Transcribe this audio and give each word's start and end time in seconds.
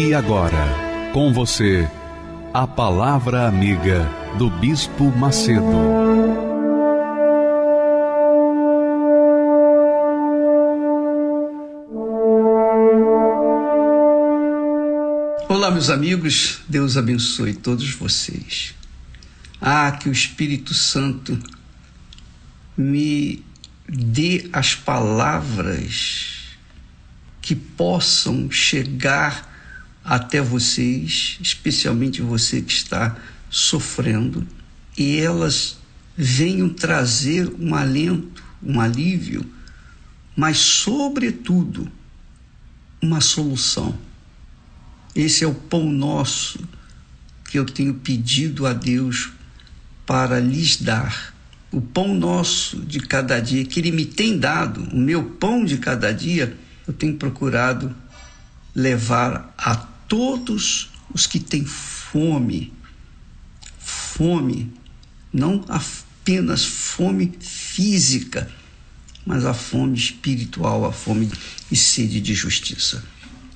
E 0.00 0.14
agora, 0.14 1.10
com 1.12 1.32
você, 1.32 1.90
a 2.54 2.68
Palavra 2.68 3.48
Amiga 3.48 4.08
do 4.38 4.48
Bispo 4.48 5.10
Macedo. 5.10 5.60
Olá, 15.48 15.68
meus 15.72 15.90
amigos, 15.90 16.60
Deus 16.68 16.96
abençoe 16.96 17.52
todos 17.52 17.90
vocês. 17.90 18.76
Ah, 19.60 19.90
que 19.90 20.08
o 20.08 20.12
Espírito 20.12 20.74
Santo 20.74 21.36
me 22.76 23.44
dê 23.88 24.48
as 24.52 24.76
palavras 24.76 26.54
que 27.42 27.56
possam 27.56 28.48
chegar 28.48 29.47
até 30.08 30.40
vocês, 30.40 31.36
especialmente 31.38 32.22
você 32.22 32.62
que 32.62 32.72
está 32.72 33.14
sofrendo, 33.50 34.46
e 34.96 35.18
elas 35.18 35.76
venham 36.16 36.70
trazer 36.70 37.54
um 37.60 37.74
alento, 37.74 38.42
um 38.62 38.80
alívio, 38.80 39.44
mas, 40.34 40.56
sobretudo, 40.56 41.92
uma 43.02 43.20
solução. 43.20 43.98
Esse 45.14 45.44
é 45.44 45.46
o 45.46 45.54
pão 45.54 45.90
nosso 45.90 46.58
que 47.50 47.58
eu 47.58 47.66
tenho 47.66 47.92
pedido 47.92 48.66
a 48.66 48.72
Deus 48.72 49.30
para 50.06 50.40
lhes 50.40 50.80
dar. 50.80 51.34
O 51.70 51.82
pão 51.82 52.14
nosso 52.14 52.80
de 52.80 52.98
cada 52.98 53.40
dia, 53.40 53.62
que 53.66 53.78
Ele 53.78 53.92
me 53.92 54.06
tem 54.06 54.38
dado, 54.38 54.84
o 54.84 54.96
meu 54.96 55.22
pão 55.22 55.66
de 55.66 55.76
cada 55.76 56.12
dia, 56.12 56.56
eu 56.86 56.94
tenho 56.94 57.14
procurado 57.16 57.94
levar 58.74 59.52
a 59.58 59.97
todos 60.08 60.90
os 61.12 61.26
que 61.26 61.38
têm 61.38 61.64
fome, 61.64 62.72
fome, 63.78 64.72
não 65.32 65.64
apenas 65.68 66.64
fome 66.64 67.32
física, 67.38 68.50
mas 69.24 69.44
a 69.44 69.52
fome 69.52 69.96
espiritual, 69.96 70.86
a 70.86 70.92
fome 70.92 71.30
e 71.70 71.76
sede 71.76 72.20
de 72.20 72.34
justiça. 72.34 73.04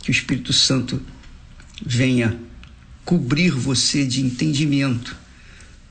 Que 0.03 0.11
o 0.11 0.13
Espírito 0.13 0.53
Santo 0.53 1.03
venha 1.85 2.39
cobrir 3.05 3.51
você 3.51 4.07
de 4.07 4.21
entendimento 4.21 5.17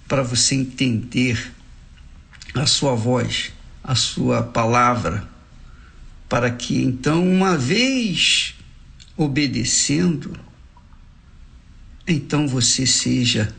para 0.07 0.21
você 0.21 0.55
entender 0.55 1.51
a 2.53 2.65
sua 2.65 2.95
voz, 2.95 3.51
a 3.83 3.95
sua 3.95 4.43
palavra, 4.43 5.27
para 6.29 6.51
que 6.51 6.81
então, 6.81 7.27
uma 7.27 7.57
vez 7.57 8.55
obedecendo, 9.17 10.37
então 12.07 12.47
você 12.47 12.85
seja 12.85 13.53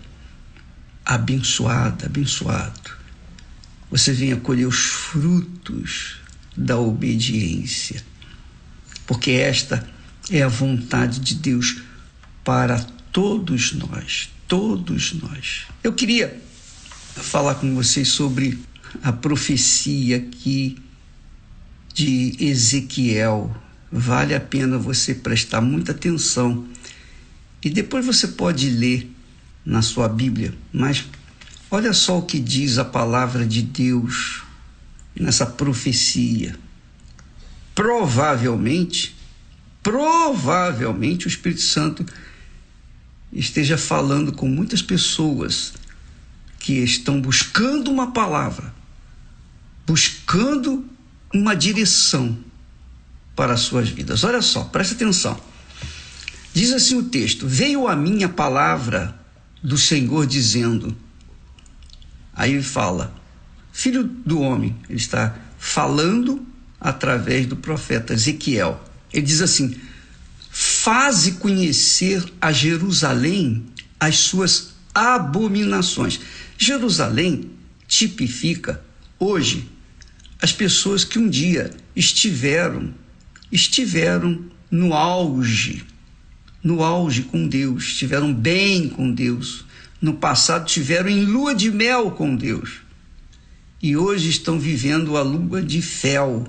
abençoado, 1.05 2.07
abençoado. 2.07 2.91
Você 3.91 4.13
venha 4.13 4.37
colher 4.37 4.67
os 4.67 4.85
frutos 4.87 6.17
da 6.57 6.79
obediência, 6.79 8.03
porque 9.07 9.33
esta 9.33 9.87
é 10.31 10.43
a 10.43 10.49
vontade 10.49 11.21
de 11.21 11.35
Deus 11.35 11.83
para 12.45 12.79
todos 13.13 13.73
nós, 13.73 14.31
todos 14.49 15.13
nós. 15.15 15.67
Eu 15.83 15.93
queria 15.93 16.41
falar 17.15 17.57
com 17.57 17.75
vocês 17.75 18.09
sobre 18.09 18.59
a 19.03 19.13
profecia 19.13 20.17
aqui 20.17 20.79
de 21.93 22.37
Ezequiel. 22.41 23.55
Vale 23.91 24.35
a 24.35 24.41
pena 24.41 24.79
você 24.79 25.15
prestar 25.15 25.61
muita 25.61 25.93
atenção. 25.93 26.67
E 27.65 27.71
depois 27.71 28.05
você 28.05 28.29
pode 28.29 28.69
ler 28.71 29.11
na 29.65 29.83
sua 29.83 30.09
Bíblia, 30.09 30.53
mas 30.73 31.05
olha 31.71 31.93
só 31.93 32.19
o 32.19 32.23
que 32.23 32.39
diz 32.41 32.79
a 32.79 32.85
palavra 32.85 33.47
de 33.47 33.63
Deus 33.63 34.43
nessa 35.15 35.47
profecia. 35.47 36.59
Provavelmente, 37.75 39.15
provavelmente 39.83 41.27
o 41.27 41.29
Espírito 41.29 41.63
Santo 41.63 42.05
esteja 43.33 43.79
falando 43.79 44.33
com 44.33 44.49
muitas 44.49 44.83
pessoas 44.83 45.75
que 46.59 46.75
estão 46.75 47.21
buscando 47.21 47.91
uma 47.91 48.13
palavra, 48.13 48.75
buscando 49.87 50.85
uma 51.33 51.55
direção 51.55 52.39
para 53.35 53.55
as 53.55 53.61
suas 53.61 53.89
vidas. 53.89 54.23
Olha 54.25 54.43
só, 54.43 54.65
presta 54.65 54.95
atenção. 54.95 55.52
Diz 56.53 56.73
assim 56.73 56.97
o 56.97 57.05
texto: 57.05 57.47
Veio 57.47 57.89
a 57.89 57.97
minha 57.97 58.29
palavra 58.29 59.19
do 59.63 59.79
Senhor 59.79 60.27
dizendo. 60.27 60.97
Aí 62.35 62.53
ele 62.55 62.63
fala, 62.63 63.15
filho 63.73 64.05
do 64.05 64.41
homem, 64.41 64.75
ele 64.89 64.99
está 64.99 65.37
falando 65.59 66.47
através 66.81 67.47
do 67.47 67.57
profeta 67.57 68.15
Ezequiel. 68.15 68.83
Ele 69.13 69.27
diz 69.27 69.41
assim: 69.41 69.77
faze 70.51 71.33
conhecer 71.33 72.25
a 72.41 72.51
Jerusalém 72.53 73.67
as 74.01 74.17
suas 74.17 74.73
abominações. 74.95 76.21
Jerusalém 76.59 77.51
tipifica 77.87 78.83
hoje 79.19 79.69
as 80.41 80.53
pessoas 80.53 81.05
que 81.05 81.19
um 81.19 81.29
dia 81.29 81.71
estiveram 81.95 82.93
estiveram 83.51 84.47
no 84.71 84.95
auge, 84.95 85.85
no 86.63 86.83
auge 86.83 87.23
com 87.23 87.47
Deus, 87.47 87.85
estiveram 87.85 88.33
bem 88.33 88.89
com 88.89 89.11
Deus. 89.11 89.65
No 90.01 90.15
passado 90.15 90.67
estiveram 90.67 91.09
em 91.09 91.25
lua 91.25 91.55
de 91.55 91.71
mel 91.71 92.13
com 92.13 92.37
Deus. 92.37 92.81
E 93.83 93.97
hoje 93.97 94.31
estão 94.31 94.59
vivendo 94.59 95.17
a 95.17 95.23
lua 95.23 95.61
de 95.61 95.83
fel, 95.83 96.47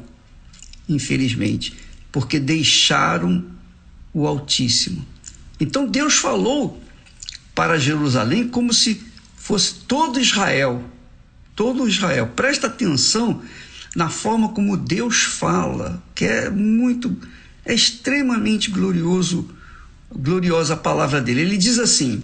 infelizmente, 0.87 1.73
porque 2.11 2.39
deixaram 2.39 3.43
o 4.13 4.27
Altíssimo. 4.27 5.05
Então 5.59 5.87
Deus 5.87 6.15
falou 6.15 6.81
para 7.55 7.79
Jerusalém 7.79 8.47
como 8.47 8.73
se 8.73 9.01
fosse 9.35 9.75
todo 9.87 10.19
Israel. 10.19 10.83
Todo 11.55 11.87
Israel. 11.87 12.31
Presta 12.35 12.67
atenção 12.67 13.41
na 13.95 14.09
forma 14.09 14.49
como 14.49 14.77
Deus 14.77 15.23
fala, 15.23 16.03
que 16.15 16.25
é 16.25 16.49
muito, 16.49 17.15
é 17.65 17.73
extremamente 17.73 18.71
glorioso, 18.71 19.49
gloriosa 20.15 20.75
palavra 20.75 21.21
dele. 21.21 21.41
Ele 21.41 21.57
diz 21.57 21.79
assim: 21.79 22.23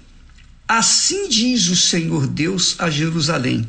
Assim 0.67 1.27
diz 1.27 1.67
o 1.67 1.75
Senhor 1.75 2.27
Deus 2.27 2.75
a 2.79 2.89
Jerusalém. 2.89 3.67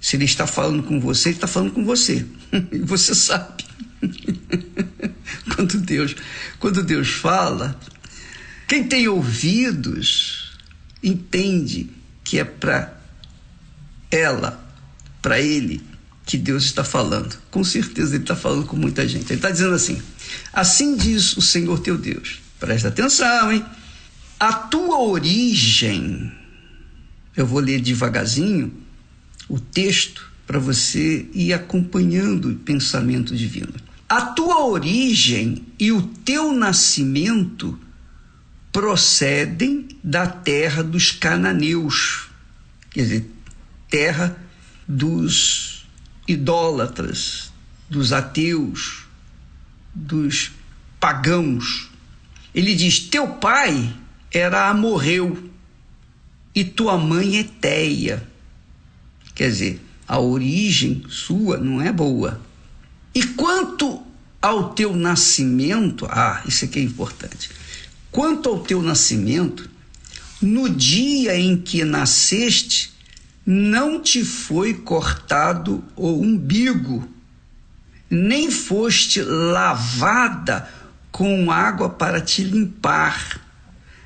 Se 0.00 0.16
ele 0.16 0.24
está 0.24 0.46
falando 0.46 0.82
com 0.82 1.00
você, 1.00 1.28
ele 1.28 1.36
está 1.36 1.46
falando 1.46 1.72
com 1.72 1.84
você. 1.84 2.26
E 2.70 2.78
você 2.80 3.14
sabe. 3.14 3.64
quando 5.54 5.78
Deus, 5.78 6.14
quando 6.58 6.82
Deus 6.82 7.08
fala, 7.08 7.78
quem 8.68 8.84
tem 8.84 9.08
ouvidos 9.08 10.58
entende 11.02 11.88
que 12.22 12.38
é 12.38 12.44
para 12.44 13.00
ela, 14.10 14.62
para 15.22 15.40
ele 15.40 15.80
que 16.26 16.36
Deus 16.36 16.64
está 16.64 16.84
falando. 16.84 17.38
Com 17.50 17.64
certeza 17.64 18.14
ele 18.14 18.24
está 18.24 18.36
falando 18.36 18.66
com 18.66 18.76
muita 18.76 19.06
gente. 19.06 19.26
Ele 19.26 19.34
está 19.36 19.50
dizendo 19.50 19.74
assim: 19.74 20.02
Assim 20.52 20.96
diz 20.96 21.36
o 21.36 21.40
Senhor 21.40 21.78
teu 21.78 21.96
Deus. 21.96 22.41
Presta 22.62 22.86
atenção, 22.86 23.50
hein? 23.50 23.64
A 24.38 24.52
tua 24.52 25.00
origem, 25.00 26.30
eu 27.36 27.44
vou 27.44 27.58
ler 27.58 27.80
devagarzinho 27.80 28.72
o 29.48 29.58
texto 29.58 30.30
para 30.46 30.60
você 30.60 31.28
ir 31.34 31.52
acompanhando 31.52 32.50
o 32.50 32.54
pensamento 32.54 33.34
divino. 33.34 33.74
A 34.08 34.26
tua 34.26 34.64
origem 34.64 35.66
e 35.76 35.90
o 35.90 36.02
teu 36.02 36.52
nascimento 36.52 37.76
procedem 38.70 39.88
da 40.00 40.28
terra 40.28 40.84
dos 40.84 41.10
cananeus, 41.10 42.28
quer 42.92 43.02
dizer, 43.02 43.30
terra 43.90 44.36
dos 44.86 45.84
idólatras, 46.28 47.52
dos 47.90 48.12
ateus, 48.12 49.02
dos 49.92 50.52
pagãos. 51.00 51.90
Ele 52.54 52.74
diz: 52.74 53.00
Teu 53.00 53.28
pai 53.28 53.92
era 54.30 54.68
amorreu 54.68 55.50
e 56.54 56.64
tua 56.64 56.98
mãe 56.98 57.38
é 57.38 57.44
Teia. 57.44 58.26
Quer 59.34 59.50
dizer, 59.50 59.80
a 60.06 60.18
origem 60.18 61.04
sua 61.08 61.56
não 61.56 61.80
é 61.80 61.90
boa. 61.90 62.40
E 63.14 63.22
quanto 63.24 64.02
ao 64.40 64.74
teu 64.74 64.94
nascimento, 64.94 66.06
ah, 66.10 66.42
isso 66.46 66.64
aqui 66.64 66.80
é 66.80 66.82
importante. 66.82 67.50
Quanto 68.10 68.48
ao 68.48 68.60
teu 68.60 68.82
nascimento, 68.82 69.70
no 70.40 70.68
dia 70.68 71.36
em 71.38 71.56
que 71.56 71.84
nasceste, 71.84 72.92
não 73.46 74.00
te 74.00 74.24
foi 74.24 74.74
cortado 74.74 75.82
o 75.96 76.20
umbigo, 76.20 77.08
nem 78.10 78.50
foste 78.50 79.22
lavada 79.22 80.68
com 81.12 81.50
água 81.50 81.90
para 81.90 82.22
te 82.22 82.42
limpar, 82.42 83.38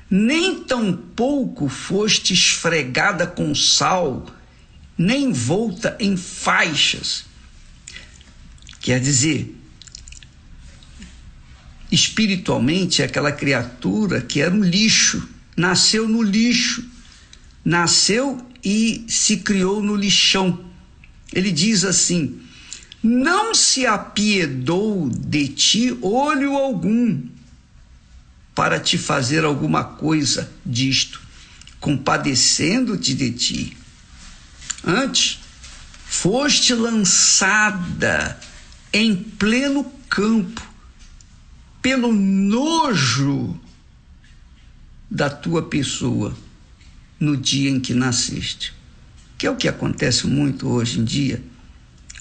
nem 0.09 0.63
tampouco 0.63 1.69
foste 1.69 2.33
esfregada 2.33 3.25
com 3.25 3.55
sal, 3.55 4.27
nem 4.97 5.31
volta 5.31 5.95
em 5.99 6.17
faixas. 6.17 7.25
Quer 8.81 8.99
dizer, 8.99 9.55
espiritualmente, 11.91 13.01
aquela 13.01 13.31
criatura 13.31 14.21
que 14.21 14.41
era 14.41 14.53
um 14.53 14.63
lixo, 14.63 15.27
nasceu 15.55 16.07
no 16.07 16.21
lixo, 16.21 16.85
nasceu 17.63 18.45
e 18.63 19.05
se 19.07 19.37
criou 19.37 19.81
no 19.81 19.95
lixão. 19.95 20.65
Ele 21.33 21.51
diz 21.51 21.83
assim: 21.83 22.41
Não 23.01 23.53
se 23.53 23.85
apiedou 23.85 25.09
de 25.09 25.47
ti 25.49 25.97
olho 26.01 26.55
algum 26.55 27.21
para 28.55 28.79
te 28.79 28.97
fazer 28.97 29.43
alguma 29.43 29.83
coisa 29.83 30.51
disto, 30.65 31.21
compadecendo-te 31.79 33.13
de 33.13 33.31
ti. 33.31 33.77
Antes, 34.83 35.39
foste 36.05 36.73
lançada 36.73 38.39
em 38.91 39.15
pleno 39.15 39.83
campo 40.09 40.65
pelo 41.81 42.11
nojo 42.11 43.59
da 45.09 45.29
tua 45.29 45.63
pessoa 45.63 46.35
no 47.19 47.37
dia 47.37 47.69
em 47.69 47.79
que 47.79 47.93
nasceste. 47.93 48.73
Que 49.37 49.45
é 49.45 49.51
o 49.51 49.55
que 49.55 49.67
acontece 49.67 50.25
muito 50.25 50.67
hoje 50.67 50.99
em 50.99 51.03
dia. 51.03 51.43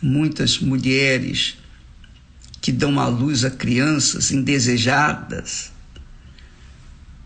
Muitas 0.09 0.61
mulheres 0.61 1.59
que 2.61 2.71
dão 2.71 3.01
à 3.01 3.09
luz 3.09 3.45
a 3.45 3.51
crianças 3.51 4.31
indesejadas, 4.31 5.73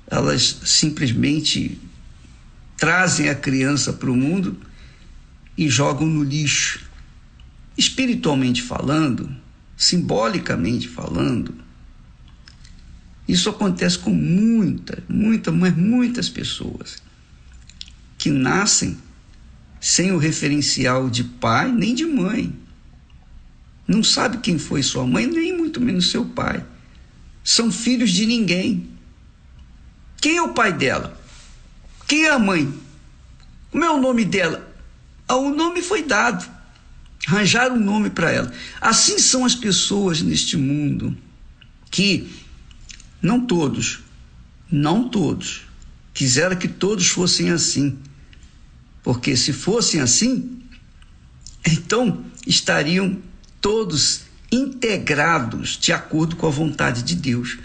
elas 0.06 0.62
simplesmente 0.64 1.78
trazem 2.78 3.28
a 3.28 3.34
criança 3.34 3.92
para 3.92 4.10
o 4.10 4.16
mundo 4.16 4.56
e 5.58 5.68
jogam 5.68 6.06
no 6.06 6.22
lixo. 6.22 6.88
Espiritualmente 7.76 8.62
falando, 8.62 9.30
simbolicamente 9.76 10.88
falando, 10.88 11.54
isso 13.28 13.50
acontece 13.50 13.98
com 13.98 14.14
muitas, 14.14 15.04
muitas, 15.06 15.54
mas 15.54 15.76
muitas 15.76 16.30
pessoas 16.30 17.02
que 18.16 18.30
nascem 18.30 18.96
sem 19.78 20.12
o 20.12 20.18
referencial 20.18 21.10
de 21.10 21.24
pai 21.24 21.70
nem 21.70 21.94
de 21.94 22.06
mãe. 22.06 22.58
Não 23.90 24.04
sabe 24.04 24.38
quem 24.38 24.56
foi 24.56 24.84
sua 24.84 25.04
mãe, 25.04 25.26
nem 25.26 25.56
muito 25.56 25.80
menos 25.80 26.12
seu 26.12 26.24
pai. 26.24 26.64
São 27.42 27.72
filhos 27.72 28.12
de 28.12 28.24
ninguém. 28.24 28.88
Quem 30.20 30.36
é 30.36 30.42
o 30.42 30.54
pai 30.54 30.72
dela? 30.72 31.20
Quem 32.06 32.26
é 32.26 32.30
a 32.30 32.38
mãe? 32.38 32.72
Como 33.72 33.84
é 33.84 33.90
o 33.90 34.00
nome 34.00 34.24
dela? 34.24 34.72
Ah, 35.26 35.34
o 35.34 35.52
nome 35.52 35.82
foi 35.82 36.04
dado. 36.04 36.48
Arranjaram 37.26 37.74
um 37.74 37.84
nome 37.84 38.10
para 38.10 38.30
ela. 38.30 38.52
Assim 38.80 39.18
são 39.18 39.44
as 39.44 39.56
pessoas 39.56 40.22
neste 40.22 40.56
mundo 40.56 41.16
que, 41.90 42.30
não 43.20 43.44
todos, 43.44 44.04
não 44.70 45.08
todos, 45.08 45.62
quiseram 46.14 46.54
que 46.54 46.68
todos 46.68 47.08
fossem 47.08 47.50
assim 47.50 47.98
porque 49.02 49.36
se 49.36 49.52
fossem 49.52 50.00
assim, 50.00 50.60
então 51.66 52.24
estariam 52.46 53.18
todos 53.60 54.22
integrados 54.50 55.78
de 55.78 55.92
acordo 55.92 56.36
com 56.36 56.46
a 56.46 56.50
vontade 56.50 57.02
de 57.02 57.14
Deus. 57.14 57.58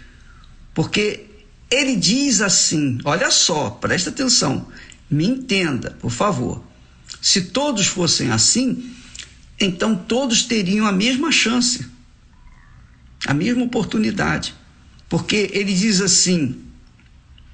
Porque 0.73 1.25
ele 1.69 1.95
diz 1.95 2.41
assim: 2.41 2.99
olha 3.03 3.31
só, 3.31 3.69
presta 3.69 4.09
atenção, 4.09 4.67
me 5.09 5.25
entenda, 5.25 5.91
por 5.99 6.11
favor. 6.11 6.63
Se 7.21 7.45
todos 7.45 7.87
fossem 7.87 8.31
assim, 8.31 8.93
então 9.59 9.95
todos 9.95 10.43
teriam 10.43 10.85
a 10.85 10.91
mesma 10.91 11.31
chance, 11.31 11.85
a 13.25 13.33
mesma 13.33 13.63
oportunidade. 13.63 14.53
Porque 15.09 15.49
ele 15.53 15.73
diz 15.73 16.01
assim: 16.01 16.61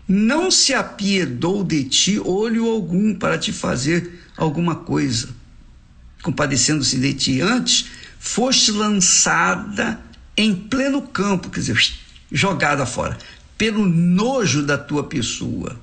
não 0.08 0.52
se 0.52 0.74
apiedou 0.74 1.64
de 1.64 1.86
ti 1.86 2.20
olho 2.20 2.66
algum 2.66 3.14
para 3.14 3.38
te 3.38 3.54
fazer 3.54 4.20
alguma 4.36 4.76
coisa, 4.76 5.30
compadecendo-se 6.22 6.98
de 6.98 7.14
ti. 7.14 7.42
Antes, 7.42 7.86
foste 8.22 8.72
lançada 8.72 10.00
em 10.38 10.56
pleno 10.56 11.02
campo, 11.02 11.50
quer 11.50 11.60
dizer, 11.60 11.94
jogada 12.32 12.86
fora, 12.86 13.18
pelo 13.58 13.84
nojo 13.84 14.62
da 14.62 14.78
tua 14.78 15.06
pessoa. 15.06 15.82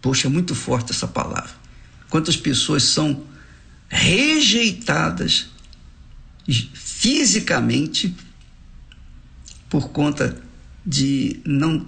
Poxa, 0.00 0.28
é 0.28 0.30
muito 0.30 0.54
forte 0.54 0.92
essa 0.92 1.08
palavra. 1.08 1.50
Quantas 2.08 2.36
pessoas 2.36 2.84
são 2.84 3.24
rejeitadas 3.88 5.48
fisicamente 6.72 8.14
por 9.68 9.88
conta 9.88 10.40
de 10.86 11.40
não 11.44 11.84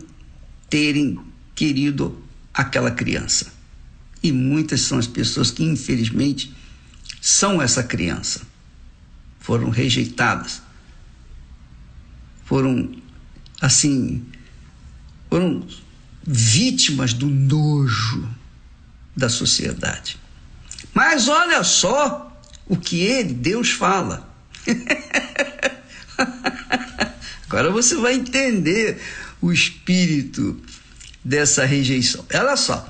terem 0.69 1.21
querido 1.55 2.21
aquela 2.53 2.91
criança. 2.91 3.53
E 4.21 4.33
muitas 4.33 4.81
são 4.81 4.99
as 4.99 5.07
pessoas 5.07 5.53
que, 5.53 5.63
infelizmente, 5.63 6.53
são 7.21 7.63
essa 7.63 7.85
criança. 7.85 8.48
Foram 9.49 9.71
rejeitadas. 9.71 10.61
Foram, 12.45 12.95
assim, 13.63 14.27
foram 15.31 15.67
vítimas 16.23 17.15
do 17.15 17.25
nojo 17.25 18.29
da 19.17 19.31
sociedade. 19.31 20.19
Mas 20.93 21.29
olha 21.29 21.65
só 21.65 22.39
o 22.67 22.77
que 22.77 23.01
ele, 23.01 23.33
Deus, 23.33 23.71
fala. 23.71 24.31
Agora 27.49 27.71
você 27.71 27.97
vai 27.97 28.17
entender 28.17 29.01
o 29.41 29.51
espírito 29.51 30.61
dessa 31.25 31.65
rejeição. 31.65 32.23
Olha 32.35 32.55
só. 32.55 32.87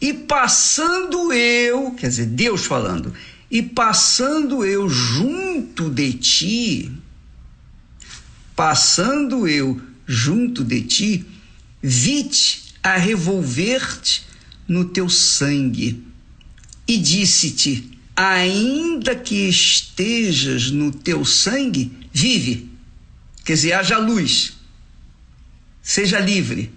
E 0.00 0.14
passando 0.14 1.30
eu, 1.30 1.90
quer 1.90 2.08
dizer, 2.08 2.24
Deus 2.24 2.64
falando, 2.64 3.12
e 3.50 3.62
passando 3.62 4.64
eu 4.64 4.88
junto 4.88 5.90
de 5.90 6.12
ti, 6.12 6.92
passando 8.54 9.48
eu 9.48 9.80
junto 10.06 10.62
de 10.62 10.82
ti, 10.82 11.26
vi-te 11.82 12.74
a 12.82 12.96
revolver-te 12.96 14.24
no 14.68 14.84
teu 14.84 15.08
sangue, 15.08 16.04
e 16.86 16.96
disse-te: 16.96 17.98
ainda 18.14 19.16
que 19.16 19.48
estejas 19.48 20.70
no 20.70 20.92
teu 20.92 21.24
sangue, 21.24 21.90
vive. 22.12 22.70
Quer 23.44 23.54
dizer, 23.54 23.72
haja 23.72 23.98
luz, 23.98 24.52
seja 25.82 26.20
livre. 26.20 26.70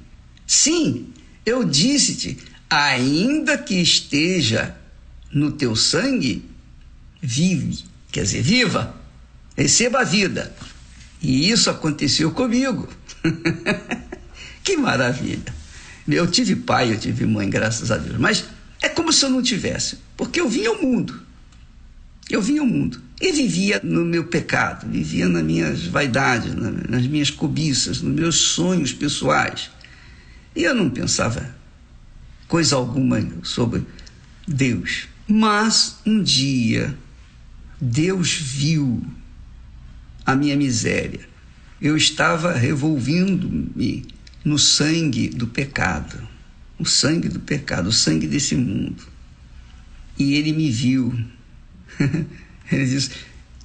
Sim, 0.48 1.08
eu 1.46 1.64
disse-te, 1.64 2.38
ainda 2.70 3.58
que 3.58 3.76
esteja 3.76 4.76
no 5.32 5.52
teu 5.52 5.76
sangue, 5.76 6.53
vive, 7.24 7.86
quer 8.12 8.24
dizer, 8.24 8.42
viva, 8.42 8.94
receba 9.56 10.02
a 10.02 10.04
vida. 10.04 10.54
E 11.22 11.50
isso 11.50 11.70
aconteceu 11.70 12.32
comigo. 12.32 12.90
que 14.62 14.76
maravilha. 14.76 15.54
Eu 16.06 16.28
tive 16.28 16.58
pai, 16.58 16.92
eu 16.92 17.00
tive 17.00 17.26
mãe, 17.26 17.50
graças 17.50 17.90
a 17.90 17.98
Deus, 17.98 18.18
mas 18.18 18.44
é 18.82 18.90
como 18.90 19.14
se 19.14 19.24
eu 19.24 19.30
não 19.30 19.42
tivesse, 19.42 20.00
porque 20.18 20.42
eu 20.42 20.50
vinha 20.50 20.70
ao 20.70 20.82
mundo. 20.82 21.22
Eu 22.30 22.42
vinha 22.42 22.60
ao 22.60 22.68
mundo 22.68 23.02
e 23.22 23.32
vivia 23.32 23.80
no 23.82 24.04
meu 24.04 24.26
pecado, 24.26 24.90
vivia 24.90 25.30
nas 25.30 25.44
minhas 25.44 25.86
vaidades, 25.86 26.54
nas 26.54 27.08
minhas 27.08 27.30
cobiças, 27.30 28.02
nos 28.02 28.14
meus 28.14 28.36
sonhos 28.36 28.92
pessoais. 28.92 29.72
E 30.54 30.64
eu 30.64 30.76
não 30.76 30.90
pensava 30.90 31.56
coisa 32.50 32.76
alguma 32.76 33.26
sobre 33.44 33.86
Deus. 34.46 35.08
Mas 35.28 35.98
um 36.06 36.22
dia 36.22 36.98
Deus 37.84 38.34
viu 38.34 39.04
a 40.26 40.36
minha 40.36 40.56
miséria, 40.56 41.28
eu 41.82 41.98
estava 41.98 42.54
revolvendo-me 42.54 44.06
no 44.44 44.58
sangue 44.58 45.28
do 45.28 45.48
pecado, 45.48 46.18
o 46.80 46.86
sangue 46.86 47.28
do 47.28 47.42
pecado, 47.42 47.90
o 47.90 47.92
sangue 47.92 48.26
desse 48.26 48.56
mundo. 48.56 49.06
E 50.18 50.36
ele 50.36 50.54
me 50.54 50.72
viu. 50.72 51.14
ele 52.72 52.86
diz: 52.86 53.12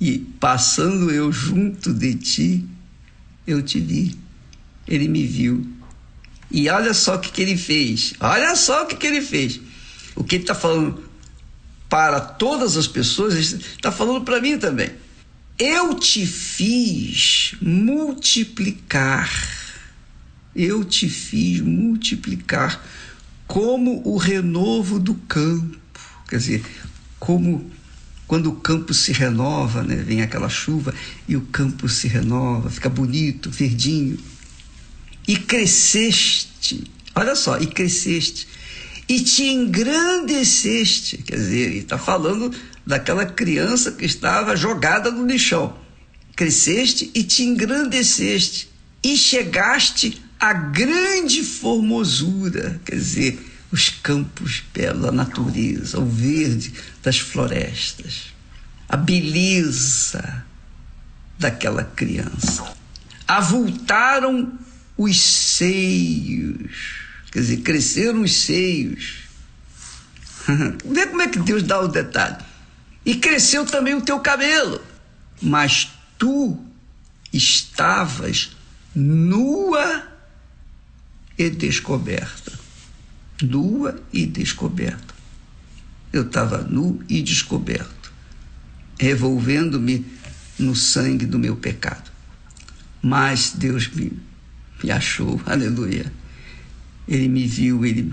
E 0.01 0.19
passando 0.19 1.11
eu 1.13 1.31
junto 1.31 1.95
de 1.95 2.15
ti, 2.15 2.65
eu 3.47 3.63
te 3.63 3.79
vi. 3.79 4.19
Ele 4.87 5.07
me 5.07 5.27
viu. 5.27 5.65
E 6.51 6.69
olha 6.69 6.93
só 6.95 7.17
o 7.17 7.21
que, 7.21 7.31
que 7.31 7.43
ele 7.43 7.57
fez. 7.57 8.15
Olha 8.19 8.57
só 8.57 8.83
o 8.83 8.87
que, 8.87 8.97
que 8.97 9.07
ele 9.07 9.21
fez. 9.21 9.61
O 10.17 10.25
que 10.25 10.37
ele 10.37 10.45
está 10.45 10.55
falando 10.55 11.08
para 11.89 12.21
todas 12.21 12.77
as 12.77 12.87
pessoas, 12.87 13.35
está 13.35 13.91
falando 13.91 14.25
para 14.25 14.41
mim 14.41 14.59
também. 14.59 14.91
Eu 15.59 15.95
te 15.95 16.27
fiz 16.27 17.55
multiplicar. 17.61 19.31
Eu 20.55 20.85
te 20.85 21.09
fiz 21.09 21.61
multiplicar 21.61 22.83
como 23.47 24.03
o 24.07 24.17
renovo 24.17 24.99
do 24.99 25.15
campo. 25.15 25.79
Quer 26.29 26.37
dizer, 26.37 26.65
como 27.19 27.71
quando 28.29 28.51
o 28.51 28.57
campo 28.57 28.93
se 28.93 29.11
renova, 29.11 29.83
né? 29.83 29.97
vem 29.97 30.21
aquela 30.21 30.51
chuva 30.51 30.95
e 31.27 31.35
o 31.35 31.41
campo 31.41 31.89
se 31.89 32.07
renova, 32.07 32.69
fica 32.69 32.91
bonito, 32.91 33.51
verdinho. 33.51 34.19
E 35.27 35.37
cresceste, 35.37 36.85
olha 37.15 37.35
só, 37.35 37.59
e 37.59 37.67
cresceste, 37.67 38.47
e 39.09 39.21
te 39.21 39.45
engrandeceste. 39.45 41.19
Quer 41.19 41.37
dizer, 41.37 41.71
ele 41.71 41.79
está 41.79 41.97
falando 41.97 42.55
daquela 42.87 43.25
criança 43.25 43.93
que 43.93 44.05
estava 44.05 44.57
jogada 44.57 45.11
no 45.11 45.27
lixão. 45.27 45.77
Cresceste 46.37 47.11
e 47.15 47.23
te 47.25 47.43
engrandeceste 47.43 48.69
e 49.03 49.17
chegaste 49.17 50.23
à 50.39 50.53
grande 50.53 51.43
formosura, 51.43 52.81
quer 52.85 52.97
dizer, 52.97 53.45
os 53.71 53.89
campos 53.89 54.63
belos, 54.73 55.05
a 55.05 55.13
natureza, 55.13 55.99
o 55.99 56.07
verde 56.07 56.73
das 57.03 57.19
florestas, 57.19 58.35
a 58.89 58.97
beleza 58.97 60.45
daquela 61.39 61.85
criança. 61.85 62.73
Avultaram 63.27 64.59
os 64.97 65.21
seios, 65.21 67.08
quer 67.31 67.41
dizer, 67.41 67.59
cresceram 67.59 68.23
os 68.23 68.35
seios. 68.35 69.25
Vê 70.85 71.07
como 71.07 71.23
é 71.23 71.29
que 71.29 71.39
Deus 71.39 71.63
dá 71.63 71.81
o 71.81 71.89
detalhe 71.89 72.49
e 73.05 73.15
cresceu 73.15 73.65
também 73.65 73.95
o 73.95 74.03
teu 74.03 74.21
cabelo, 74.21 74.83
mas 75.41 75.91
tu 76.19 76.63
estavas 77.33 78.57
nua 78.95 80.07
e 81.39 81.49
descoberta. 81.49 82.53
Nua 83.41 83.99
e 84.13 84.27
descoberta. 84.27 85.15
Eu 86.13 86.23
estava 86.23 86.59
nu 86.59 87.03
e 87.09 87.23
descoberto, 87.23 88.13
revolvendo-me 88.99 90.05
no 90.59 90.75
sangue 90.75 91.25
do 91.25 91.39
meu 91.39 91.57
pecado. 91.57 92.11
Mas 93.01 93.53
Deus 93.55 93.89
me, 93.89 94.13
me 94.83 94.91
achou, 94.91 95.41
aleluia. 95.47 96.13
Ele 97.09 97.29
me 97.29 97.47
viu, 97.47 97.85
ele 97.85 98.13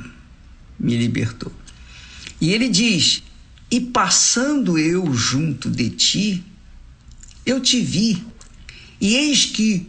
me 0.79 0.97
libertou. 0.97 1.51
E 2.39 2.51
ele 2.51 2.69
diz: 2.69 3.21
e 3.69 3.81
passando 3.81 4.77
eu 4.77 5.13
junto 5.13 5.69
de 5.69 5.89
ti, 5.89 6.43
eu 7.45 7.59
te 7.59 7.81
vi, 7.81 8.23
e 9.01 9.15
eis 9.15 9.45
que 9.45 9.87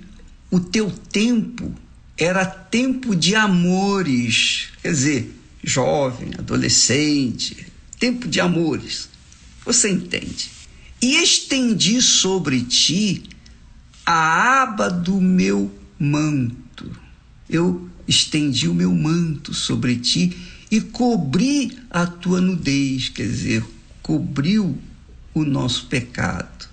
o 0.50 0.58
teu 0.58 0.90
tempo 0.90 1.74
era 2.18 2.44
tempo 2.44 3.14
de 3.14 3.34
amores, 3.34 4.68
quer 4.82 4.90
dizer, 4.90 5.38
jovem, 5.62 6.30
adolescente, 6.38 7.66
tempo 7.98 8.26
de 8.26 8.40
amores. 8.40 9.08
Você 9.64 9.90
entende? 9.90 10.50
E 11.00 11.22
estendi 11.22 12.00
sobre 12.00 12.62
ti 12.62 13.24
a 14.04 14.62
aba 14.62 14.88
do 14.88 15.20
meu 15.20 15.72
manto. 15.98 16.90
Eu 17.48 17.88
estendi 18.06 18.68
o 18.68 18.74
meu 18.74 18.94
manto 18.94 19.54
sobre 19.54 19.96
ti 19.96 20.36
e 20.70 20.80
cobri 20.80 21.76
a 21.90 22.06
tua 22.06 22.40
nudez, 22.40 23.08
quer 23.08 23.26
dizer, 23.26 23.64
cobriu 24.02 24.78
o 25.34 25.44
nosso 25.44 25.86
pecado. 25.86 26.68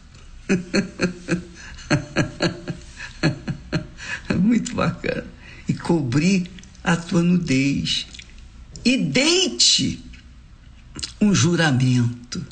Muito 4.39 4.75
bacana. 4.75 5.25
E 5.67 5.73
cobri 5.73 6.47
a 6.83 6.95
tua 6.95 7.23
nudez. 7.23 8.05
E 8.83 8.97
deite 8.97 10.03
um 11.19 11.33
juramento. 11.33 12.45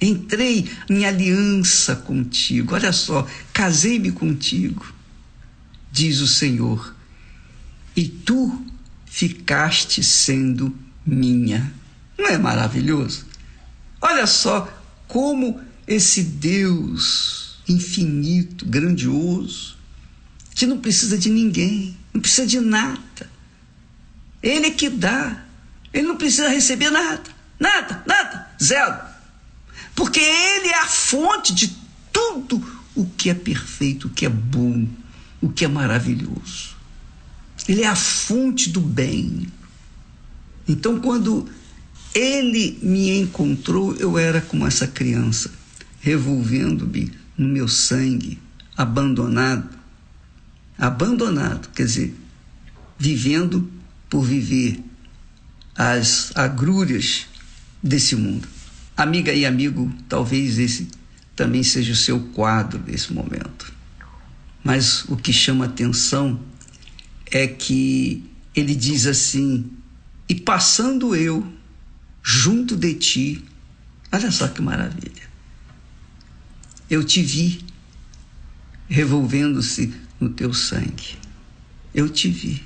Entrei 0.00 0.70
em 0.88 1.04
aliança 1.04 1.96
contigo. 1.96 2.74
Olha 2.74 2.92
só, 2.92 3.28
casei-me 3.52 4.12
contigo, 4.12 4.86
diz 5.90 6.20
o 6.20 6.28
Senhor. 6.28 6.94
E 7.98 8.06
tu 8.06 8.64
ficaste 9.06 10.04
sendo 10.04 10.72
minha. 11.04 11.74
Não 12.16 12.28
é 12.28 12.38
maravilhoso? 12.38 13.26
Olha 14.00 14.24
só 14.24 14.72
como 15.08 15.60
esse 15.84 16.22
Deus 16.22 17.58
infinito, 17.68 18.64
grandioso, 18.64 19.76
que 20.54 20.64
não 20.64 20.78
precisa 20.78 21.18
de 21.18 21.28
ninguém, 21.28 21.96
não 22.14 22.20
precisa 22.20 22.46
de 22.46 22.60
nada. 22.60 23.28
Ele 24.40 24.66
é 24.66 24.70
que 24.70 24.88
dá. 24.88 25.44
Ele 25.92 26.06
não 26.06 26.16
precisa 26.16 26.48
receber 26.48 26.90
nada. 26.90 27.24
Nada, 27.58 28.04
nada, 28.06 28.48
zero. 28.62 28.96
Porque 29.96 30.20
ele 30.20 30.68
é 30.68 30.78
a 30.82 30.86
fonte 30.86 31.52
de 31.52 31.76
tudo 32.12 32.64
o 32.94 33.06
que 33.06 33.28
é 33.28 33.34
perfeito, 33.34 34.06
o 34.06 34.10
que 34.10 34.24
é 34.24 34.28
bom, 34.28 34.86
o 35.40 35.48
que 35.48 35.64
é 35.64 35.68
maravilhoso. 35.68 36.77
Ele 37.68 37.82
é 37.82 37.86
a 37.86 37.94
fonte 37.94 38.70
do 38.70 38.80
bem. 38.80 39.46
Então, 40.66 40.98
quando 41.00 41.46
ele 42.14 42.78
me 42.82 43.20
encontrou, 43.20 43.94
eu 43.96 44.18
era 44.18 44.40
como 44.40 44.66
essa 44.66 44.86
criança, 44.86 45.50
revolvendo-me 46.00 47.12
no 47.36 47.46
meu 47.46 47.68
sangue, 47.68 48.38
abandonado. 48.76 49.68
Abandonado, 50.78 51.68
quer 51.74 51.84
dizer, 51.84 52.14
vivendo 52.98 53.70
por 54.08 54.22
viver 54.22 54.82
as 55.76 56.32
agrúrias 56.34 57.26
desse 57.82 58.16
mundo. 58.16 58.48
Amiga 58.96 59.32
e 59.32 59.44
amigo, 59.44 59.92
talvez 60.08 60.58
esse 60.58 60.88
também 61.36 61.62
seja 61.62 61.92
o 61.92 61.96
seu 61.96 62.20
quadro 62.32 62.82
nesse 62.84 63.12
momento. 63.12 63.72
Mas 64.64 65.04
o 65.04 65.16
que 65.16 65.32
chama 65.32 65.66
atenção 65.66 66.40
é 67.30 67.46
que 67.46 68.24
ele 68.54 68.74
diz 68.74 69.06
assim: 69.06 69.70
E 70.28 70.34
passando 70.34 71.14
eu 71.14 71.46
junto 72.22 72.76
de 72.76 72.94
ti, 72.94 73.44
olha 74.12 74.30
só 74.30 74.48
que 74.48 74.60
maravilha, 74.60 75.28
eu 76.90 77.04
te 77.04 77.22
vi 77.22 77.64
revolvendo-se 78.88 79.92
no 80.18 80.30
teu 80.30 80.52
sangue. 80.52 81.16
Eu 81.94 82.08
te 82.08 82.28
vi. 82.28 82.62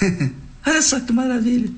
olha 0.66 0.82
só 0.82 1.00
que 1.00 1.12
maravilha. 1.12 1.70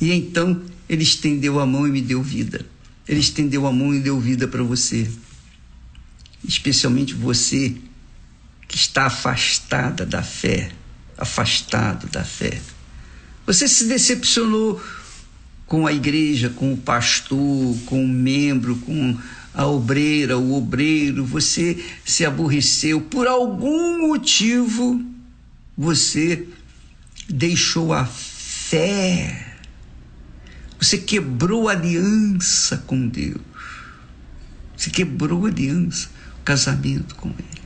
E 0.00 0.12
então 0.12 0.62
ele 0.88 1.02
estendeu 1.02 1.58
a 1.58 1.66
mão 1.66 1.86
e 1.86 1.90
me 1.90 2.02
deu 2.02 2.22
vida. 2.22 2.64
Ele 3.06 3.20
estendeu 3.20 3.66
a 3.66 3.72
mão 3.72 3.94
e 3.94 4.00
deu 4.00 4.20
vida 4.20 4.46
para 4.46 4.62
você. 4.62 5.10
Especialmente 6.46 7.14
você 7.14 7.76
que 8.68 8.76
está 8.76 9.06
afastada 9.06 10.04
da 10.04 10.22
fé, 10.22 10.70
afastado 11.16 12.06
da 12.08 12.22
fé. 12.22 12.60
Você 13.46 13.66
se 13.66 13.86
decepcionou 13.86 14.80
com 15.66 15.86
a 15.86 15.92
igreja, 15.92 16.50
com 16.50 16.74
o 16.74 16.76
pastor, 16.76 17.76
com 17.86 18.04
o 18.04 18.08
membro, 18.08 18.76
com 18.76 19.18
a 19.54 19.66
obreira, 19.66 20.38
o 20.38 20.54
obreiro, 20.54 21.24
você 21.24 21.82
se 22.04 22.24
aborreceu 22.24 23.00
por 23.00 23.26
algum 23.26 24.06
motivo, 24.06 25.04
você 25.76 26.46
deixou 27.28 27.92
a 27.92 28.04
fé. 28.04 29.56
Você 30.78 30.98
quebrou 30.98 31.68
a 31.68 31.72
aliança 31.72 32.84
com 32.86 33.08
Deus. 33.08 33.40
Você 34.76 34.90
quebrou 34.90 35.44
a 35.44 35.48
aliança, 35.48 36.08
o 36.40 36.44
casamento 36.44 37.16
com 37.16 37.30
Ele. 37.30 37.57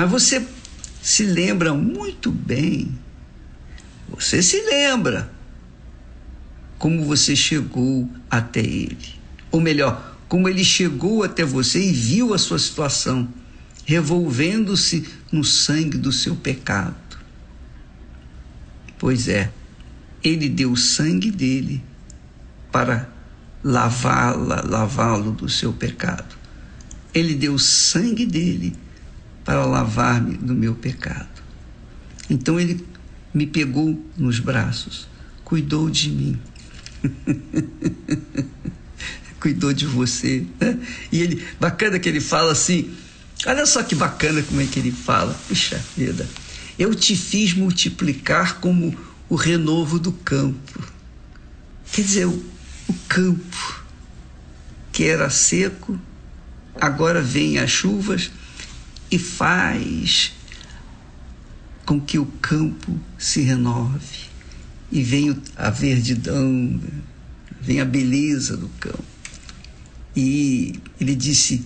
Mas 0.00 0.10
você 0.10 0.42
se 1.02 1.24
lembra 1.24 1.74
muito 1.74 2.30
bem, 2.32 2.98
você 4.08 4.42
se 4.42 4.58
lembra 4.62 5.30
como 6.78 7.04
você 7.04 7.36
chegou 7.36 8.10
até 8.30 8.60
ele. 8.60 9.20
Ou 9.50 9.60
melhor, 9.60 10.16
como 10.26 10.48
ele 10.48 10.64
chegou 10.64 11.22
até 11.22 11.44
você 11.44 11.86
e 11.86 11.92
viu 11.92 12.32
a 12.32 12.38
sua 12.38 12.58
situação 12.58 13.28
revolvendo-se 13.84 15.06
no 15.30 15.44
sangue 15.44 15.98
do 15.98 16.10
seu 16.10 16.34
pecado. 16.34 17.18
Pois 18.98 19.28
é, 19.28 19.52
ele 20.24 20.48
deu 20.48 20.72
o 20.72 20.78
sangue 20.78 21.30
dele 21.30 21.84
para 22.72 23.06
lavá-la, 23.62 24.62
lavá-lo 24.66 25.30
do 25.30 25.46
seu 25.46 25.74
pecado. 25.74 26.38
Ele 27.12 27.34
deu 27.34 27.52
o 27.52 27.58
sangue 27.58 28.24
dele 28.24 28.74
para 29.50 29.66
lavar-me 29.66 30.36
do 30.36 30.54
meu 30.54 30.76
pecado. 30.76 31.42
Então 32.30 32.60
ele 32.60 32.86
me 33.34 33.48
pegou 33.48 34.00
nos 34.16 34.38
braços, 34.38 35.08
cuidou 35.42 35.90
de 35.90 36.08
mim. 36.08 36.40
cuidou 39.40 39.72
de 39.72 39.86
você. 39.86 40.46
Né? 40.60 40.78
E 41.10 41.20
ele, 41.20 41.44
bacana 41.58 41.98
que 41.98 42.08
ele 42.08 42.20
fala 42.20 42.52
assim, 42.52 42.94
olha 43.44 43.66
só 43.66 43.82
que 43.82 43.96
bacana 43.96 44.40
como 44.40 44.60
é 44.60 44.66
que 44.66 44.78
ele 44.78 44.92
fala. 44.92 45.36
Puxa 45.48 45.82
vida, 45.96 46.28
eu 46.78 46.94
te 46.94 47.16
fiz 47.16 47.52
multiplicar 47.52 48.60
como 48.60 48.96
o 49.28 49.34
renovo 49.34 49.98
do 49.98 50.12
campo. 50.12 50.80
Quer 51.90 52.02
dizer, 52.02 52.26
o, 52.26 52.44
o 52.88 52.94
campo 53.08 53.84
que 54.92 55.06
era 55.06 55.28
seco, 55.28 55.98
agora 56.80 57.20
vem 57.20 57.58
as 57.58 57.72
chuvas 57.72 58.30
e 59.10 59.18
faz 59.18 60.32
com 61.84 62.00
que 62.00 62.18
o 62.18 62.26
campo 62.26 62.98
se 63.18 63.40
renove 63.40 64.30
e 64.92 65.02
venha 65.02 65.36
a 65.56 65.70
verdidão, 65.70 66.80
vem 67.60 67.80
a 67.80 67.84
beleza 67.84 68.56
do 68.56 68.68
campo. 68.80 69.04
E 70.14 70.80
ele 71.00 71.14
disse: 71.14 71.64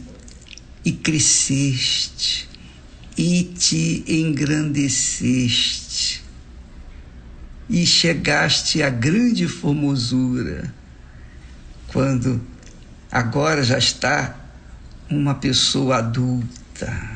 E 0.84 0.92
cresceste, 0.92 2.46
e 3.16 3.44
te 3.44 4.04
engrandeceste, 4.06 6.22
e 7.68 7.86
chegaste 7.86 8.82
à 8.82 8.90
grande 8.90 9.46
formosura, 9.48 10.74
quando 11.88 12.40
agora 13.10 13.62
já 13.62 13.78
está 13.78 14.38
uma 15.08 15.34
pessoa 15.34 15.96
adulta, 15.98 17.13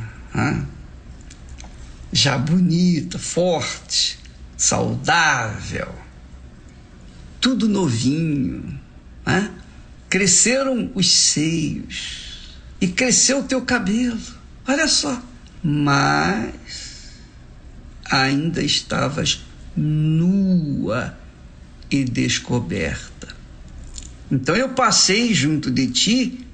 já 2.13 2.39
bonita, 2.39 3.19
forte, 3.19 4.19
saudável, 4.57 5.95
tudo 7.41 7.69
novinho, 7.69 8.79
né? 9.25 9.51
cresceram 10.09 10.91
os 10.95 11.11
seios 11.11 12.57
e 12.81 12.89
cresceu 12.89 13.41
o 13.41 13.45
teu 13.45 13.63
cabelo. 13.63 14.19
Olha 14.67 14.89
só. 14.89 15.23
Mas 15.63 17.15
ainda 18.11 18.63
estavas 18.63 19.45
nua 19.77 21.17
e 21.91 22.05
descoberta. 22.05 23.29
Então 24.31 24.55
eu 24.55 24.71
passei 24.71 25.35
junto 25.35 25.71
de 25.71 25.89
ti 25.89 26.47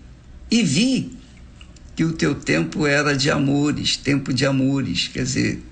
e 0.50 0.62
vi 0.62 1.19
que 1.95 2.05
o 2.05 2.13
teu 2.13 2.35
tempo 2.35 2.87
era 2.87 3.17
de 3.17 3.31
amores, 3.31 3.97
tempo 3.97 4.33
de 4.33 4.45
amores, 4.45 5.09
quer 5.09 5.23
dizer, 5.23 5.65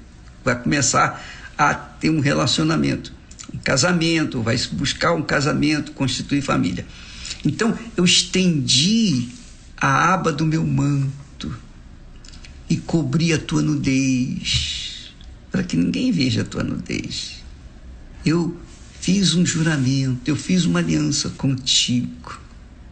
vai 0.45 0.61
começar 0.61 1.23
a 1.59 1.75
ter 1.75 2.11
um 2.11 2.21
relacionamento, 2.21 3.13
um 3.53 3.59
casamento, 3.59 4.41
vai 4.43 4.57
buscar 4.73 5.13
um 5.13 5.23
casamento, 5.23 5.93
constituir 5.93 6.43
família. 6.43 6.87
Então 7.45 7.77
eu 7.97 8.05
estendi 8.05 9.29
a 9.77 10.15
aba 10.15 10.33
do 10.33 10.47
meu 10.47 10.65
manto 10.65 11.55
e 12.71 12.77
cobri 12.77 13.33
a 13.33 13.39
tua 13.39 13.63
nudez, 13.63 15.13
para 15.51 15.63
que 15.63 15.77
ninguém 15.77 16.13
veja 16.13 16.43
a 16.43 16.45
tua 16.45 16.63
nudez. 16.63 17.43
Eu 18.25 18.57
fiz 19.01 19.35
um 19.35 19.45
juramento, 19.45 20.21
eu 20.31 20.37
fiz 20.37 20.65
uma 20.65 20.79
aliança 20.79 21.31
contigo 21.31 22.41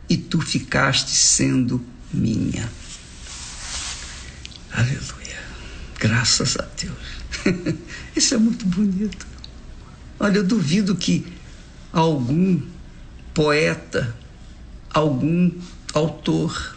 e 0.08 0.16
tu 0.16 0.40
ficaste 0.40 1.10
sendo 1.10 1.80
minha. 2.12 2.68
Aleluia. 4.72 5.40
Graças 5.98 6.56
a 6.56 6.66
Deus. 6.80 7.76
Isso 8.16 8.34
é 8.34 8.38
muito 8.38 8.64
bonito. 8.66 9.26
Olha, 10.18 10.38
eu 10.38 10.44
duvido 10.44 10.94
que 10.94 11.26
algum 11.92 12.60
poeta 13.34 14.14
algum 14.92 15.50
autor 15.94 16.76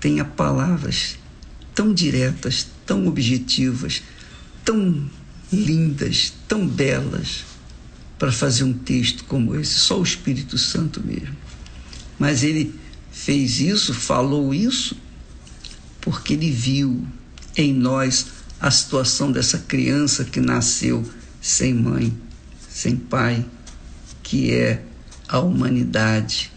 tenha 0.00 0.24
palavras 0.24 1.16
tão 1.74 1.94
diretas, 1.94 2.68
tão 2.84 3.06
objetivas, 3.06 4.02
tão 4.64 5.08
lindas, 5.52 6.32
tão 6.46 6.66
belas 6.66 7.44
para 8.18 8.30
fazer 8.30 8.64
um 8.64 8.72
texto 8.72 9.24
como 9.24 9.54
esse, 9.54 9.74
só 9.74 9.98
o 9.98 10.02
Espírito 10.02 10.58
Santo 10.58 11.00
mesmo. 11.04 11.36
Mas 12.18 12.42
ele 12.42 12.74
fez 13.10 13.60
isso, 13.60 13.94
falou 13.94 14.52
isso, 14.52 14.96
porque 16.04 16.34
ele 16.34 16.50
viu 16.50 17.02
em 17.56 17.72
nós 17.72 18.26
a 18.60 18.70
situação 18.70 19.32
dessa 19.32 19.58
criança 19.58 20.22
que 20.22 20.38
nasceu 20.38 21.02
sem 21.40 21.72
mãe, 21.72 22.14
sem 22.68 22.94
pai, 22.94 23.44
que 24.22 24.52
é 24.52 24.84
a 25.26 25.38
humanidade 25.38 26.52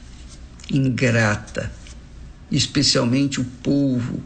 ingrata, 0.69 1.71
especialmente 2.51 3.39
o 3.39 3.45
povo, 3.45 4.21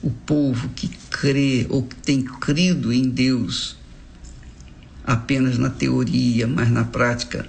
o 0.00 0.10
povo 0.10 0.68
que 0.68 0.88
crê 1.10 1.66
ou 1.68 1.82
que 1.82 1.96
tem 1.96 2.22
crido 2.22 2.92
em 2.92 3.08
Deus 3.08 3.76
apenas 5.04 5.58
na 5.58 5.68
teoria, 5.68 6.46
mas 6.46 6.70
na 6.70 6.84
prática 6.84 7.48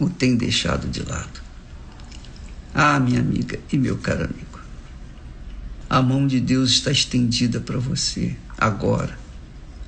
o 0.00 0.10
tem 0.10 0.36
deixado 0.36 0.88
de 0.88 1.02
lado. 1.04 1.40
Ah, 2.74 2.98
minha 2.98 3.20
amiga 3.20 3.60
e 3.72 3.78
meu 3.78 3.96
caro 3.96 4.24
amigo, 4.24 4.45
a 5.88 6.02
mão 6.02 6.26
de 6.26 6.40
Deus 6.40 6.70
está 6.70 6.90
estendida 6.90 7.60
para 7.60 7.78
você 7.78 8.36
agora. 8.56 9.18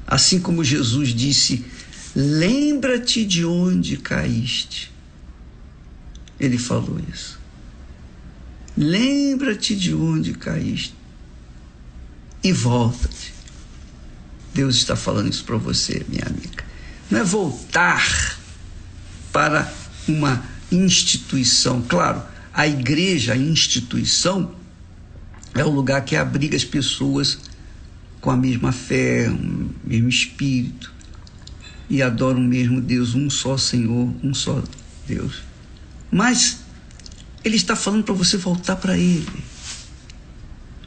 Assim 0.06 0.40
como 0.40 0.64
Jesus 0.64 1.11
disse: 1.11 1.64
lembra-te 2.14 3.24
de 3.24 3.44
onde 3.44 3.96
caíste 3.96 4.98
ele 6.38 6.58
falou 6.58 7.00
isso. 7.12 7.38
Lembra-te 8.76 9.74
de 9.74 9.94
onde 9.94 10.34
caíste 10.34 10.94
e 12.42 12.52
volta-te. 12.52 13.34
Deus 14.54 14.76
está 14.76 14.94
falando 14.94 15.30
isso 15.30 15.44
para 15.44 15.56
você, 15.56 16.04
minha 16.08 16.24
amiga. 16.24 16.64
Não 17.11 17.20
é 17.20 17.24
voltar 17.24 18.38
para 19.32 19.72
uma 20.06 20.44
instituição. 20.70 21.82
Claro, 21.82 22.22
a 22.52 22.66
igreja, 22.68 23.32
a 23.32 23.37
instituição, 23.37 24.54
é 25.58 25.64
o 25.64 25.70
lugar 25.70 26.04
que 26.04 26.16
abriga 26.16 26.56
as 26.56 26.64
pessoas 26.64 27.38
com 28.20 28.30
a 28.30 28.36
mesma 28.36 28.72
fé, 28.72 29.28
o 29.28 29.88
mesmo 29.88 30.08
espírito 30.08 30.92
e 31.90 32.02
adoram 32.02 32.40
o 32.40 32.44
mesmo 32.44 32.80
Deus, 32.80 33.14
um 33.14 33.30
só 33.30 33.56
Senhor, 33.56 34.12
um 34.22 34.34
só 34.34 34.62
Deus. 35.06 35.42
Mas 36.10 36.60
ele 37.44 37.56
está 37.56 37.74
falando 37.74 38.04
para 38.04 38.14
você 38.14 38.36
voltar 38.36 38.76
para 38.76 38.96
ele. 38.96 39.44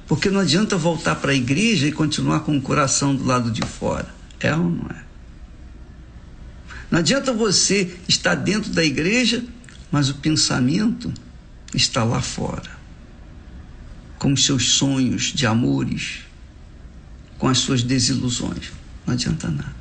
Porque 0.07 0.29
não 0.29 0.41
adianta 0.41 0.77
voltar 0.77 1.15
para 1.15 1.31
a 1.31 1.36
igreja 1.36 1.88
e 1.88 1.91
continuar 1.91 2.41
com 2.41 2.57
o 2.57 2.62
coração 2.62 3.15
do 3.15 3.23
lado 3.23 3.49
de 3.49 3.62
fora. 3.62 4.13
É 4.39 4.53
ou 4.53 4.69
não 4.69 4.89
é? 4.89 5.01
Não 6.91 6.99
adianta 6.99 7.31
você 7.31 7.95
estar 8.07 8.36
dentro 8.36 8.71
da 8.71 8.84
igreja, 8.84 9.43
mas 9.89 10.10
o 10.10 10.15
pensamento 10.15 11.12
está 11.73 12.03
lá 12.03 12.21
fora. 12.21 12.81
Com 14.21 14.34
os 14.34 14.45
seus 14.45 14.73
sonhos 14.73 15.34
de 15.34 15.47
amores, 15.47 16.19
com 17.39 17.47
as 17.47 17.57
suas 17.57 17.81
desilusões. 17.81 18.71
Não 19.03 19.15
adianta 19.15 19.49
nada. 19.49 19.73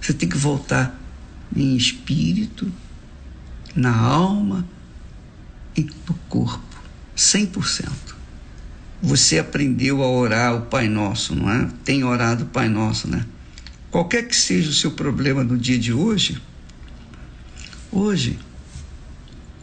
Você 0.00 0.14
tem 0.14 0.28
que 0.28 0.36
voltar 0.36 0.96
em 1.56 1.76
espírito 1.76 2.70
na 3.74 3.92
alma 3.92 4.64
e 5.76 5.82
no 5.82 6.14
corpo, 6.28 6.80
100%. 7.16 7.90
Você 9.02 9.40
aprendeu 9.40 10.00
a 10.00 10.08
orar 10.08 10.54
o 10.54 10.66
Pai 10.66 10.88
Nosso, 10.88 11.34
não 11.34 11.50
é? 11.50 11.68
Tem 11.84 12.04
orado 12.04 12.44
o 12.44 12.46
Pai 12.46 12.68
Nosso, 12.68 13.08
né? 13.08 13.26
Qualquer 13.90 14.28
que 14.28 14.36
seja 14.36 14.70
o 14.70 14.74
seu 14.74 14.92
problema 14.92 15.42
no 15.42 15.58
dia 15.58 15.76
de 15.76 15.92
hoje, 15.92 16.40
hoje, 17.90 18.38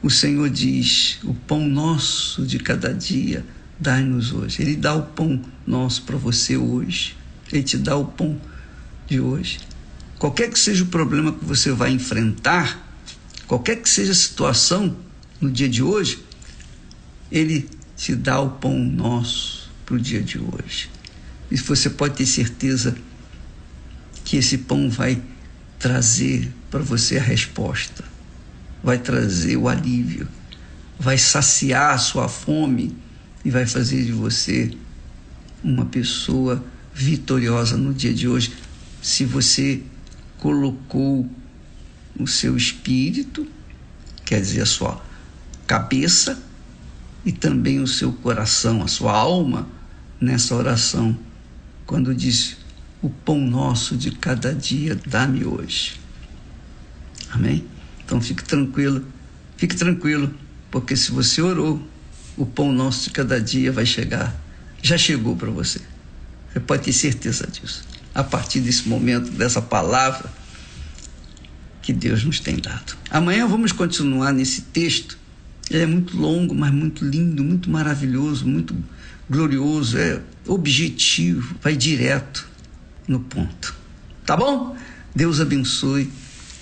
o 0.04 0.10
Senhor 0.10 0.50
diz: 0.50 1.19
o 1.23 1.34
pão 1.34 1.65
nosso 1.65 2.45
de 2.45 2.60
cada 2.60 2.93
dia, 2.93 3.45
dai-nos 3.80 4.32
hoje. 4.32 4.62
Ele 4.62 4.76
dá 4.76 4.94
o 4.94 5.04
pão 5.04 5.42
nosso 5.66 6.04
para 6.04 6.18
você 6.18 6.58
hoje. 6.58 7.16
Ele 7.52 7.63
te 7.63 7.78
dá 7.78 7.96
o 7.96 8.06
pão 8.06 8.40
de 9.08 9.20
hoje. 9.20 9.60
Qualquer 10.18 10.50
que 10.50 10.60
seja 10.60 10.84
o 10.84 10.88
problema 10.88 11.32
que 11.32 11.46
você 11.46 11.72
vai 11.72 11.92
enfrentar, 11.92 12.88
Qualquer 13.48 13.78
que 13.78 13.90
seja 13.90 14.12
a 14.12 14.16
situação 14.16 14.96
no 15.40 15.50
dia 15.50 15.70
de 15.70 15.82
hoje, 15.82 16.20
Ele 17.32 17.70
te 17.96 18.13
dá 18.13 18.42
o 18.42 18.52
pão 18.52 18.78
nosso 18.78 19.72
para 19.86 19.96
o 19.96 20.00
dia 20.00 20.22
de 20.22 20.38
hoje. 20.38 20.90
E 21.50 21.56
você 21.56 21.90
pode 21.90 22.16
ter 22.16 22.26
certeza 22.26 22.96
que 24.26 24.36
esse 24.36 24.58
pão 24.58 24.90
vai 24.90 25.22
trazer 25.80 26.52
para 26.70 26.82
você 26.82 27.18
a 27.18 27.22
resposta, 27.22 28.04
vai 28.84 28.98
trazer 28.98 29.56
o 29.56 29.70
alívio, 29.70 30.28
vai 31.00 31.18
saciar 31.18 31.94
a 31.94 31.98
sua 31.98 32.28
fome 32.28 32.94
e 33.43 33.50
vai 33.50 33.65
fazer 33.65 34.04
de 34.04 34.12
você 34.12 34.76
uma 35.63 35.86
pessoa 35.86 36.63
vitoriosa 36.93 37.78
no 37.78 37.93
dia 37.93 38.13
de 38.13 38.28
hoje, 38.28 38.54
se 39.02 39.26
você 39.26 39.84
colocou 40.38 41.30
o 42.19 42.28
seu 42.28 42.58
espírito, 42.58 43.47
quer 44.26 44.41
dizer, 44.41 44.62
a 44.62 44.65
sua 44.65 45.02
cabeça 45.65 46.41
e 47.23 47.32
também 47.32 47.80
o 47.80 47.88
seu 47.88 48.12
coração, 48.12 48.82
a 48.82 48.88
sua 48.88 49.13
alma 49.13 49.67
nessa 50.19 50.56
oração, 50.56 51.17
quando 51.86 52.13
diz: 52.15 52.58
O 53.02 53.10
pão 53.10 53.39
nosso 53.39 53.95
de 53.95 54.12
cada 54.12 54.54
dia 54.54 55.00
dá-me 55.06 55.45
hoje. 55.45 56.00
Amém? 57.30 57.65
Então 58.04 58.21
fique 58.21 58.43
tranquilo, 58.43 59.06
fique 59.58 59.76
tranquilo, 59.76 60.34
porque 60.71 60.95
se 60.95 61.12
você 61.12 61.41
orou, 61.41 61.86
o 62.38 62.45
pão 62.45 62.71
nosso 62.71 63.06
de 63.06 63.10
cada 63.10 63.41
dia 63.41 63.71
vai 63.71 63.86
chegar. 63.86 64.36
Já 64.82 64.97
chegou 64.97 65.36
para 65.36 65.50
você. 65.50 65.82
Você 66.54 66.60
pode 66.60 66.84
ter 66.84 66.93
certeza 66.93 67.47
disso. 67.47 67.84
A 68.13 68.23
partir 68.23 68.60
desse 68.60 68.88
momento, 68.88 69.30
dessa 69.32 69.62
palavra 69.62 70.32
que 71.82 71.91
Deus 71.91 72.23
nos 72.23 72.39
tem 72.39 72.58
dado. 72.58 72.95
Amanhã 73.10 73.47
vamos 73.47 73.71
continuar 73.71 74.32
nesse 74.32 74.62
texto. 74.62 75.17
Ele 75.69 75.84
é 75.84 75.86
muito 75.86 76.17
longo, 76.17 76.54
mas 76.54 76.71
muito 76.71 77.04
lindo, 77.04 77.43
muito 77.43 77.69
maravilhoso, 77.69 78.47
muito 78.47 78.76
glorioso, 79.30 79.97
é 79.97 80.21
objetivo, 80.45 81.56
vai 81.62 81.76
direto 81.76 82.47
no 83.08 83.19
ponto. 83.19 83.76
Tá 84.26 84.36
bom? 84.36 84.76
Deus 85.15 85.39
abençoe 85.39 86.10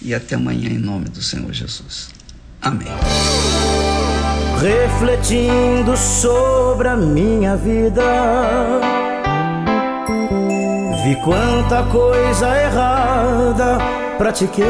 e 0.01 0.13
até 0.13 0.35
amanhã 0.35 0.69
em 0.69 0.77
nome 0.77 1.09
do 1.09 1.21
Senhor 1.21 1.51
Jesus. 1.51 2.09
Amém. 2.61 2.87
Refletindo 4.61 5.95
sobre 5.95 6.87
a 6.87 6.95
minha 6.95 7.55
vida, 7.55 8.01
vi 11.03 11.15
quanta 11.17 11.83
coisa 11.91 12.47
errada 12.59 13.77
pratiquei. 14.17 14.65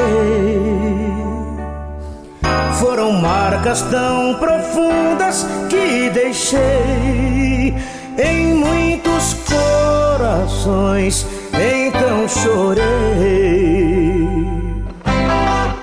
Foram 2.80 3.14
marcas 3.14 3.82
tão 3.84 4.36
profundas 4.36 5.46
que 5.70 6.10
deixei 6.10 7.74
em 8.18 8.54
muitos 8.54 9.36
corações, 10.18 11.26
então 11.54 12.28
chorei. 12.28 12.84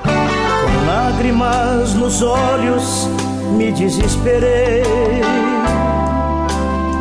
Com 0.03 0.87
lágrimas 0.87 1.95
nos 1.95 2.23
olhos, 2.23 3.09
me 3.53 3.71
desesperei. 3.73 4.83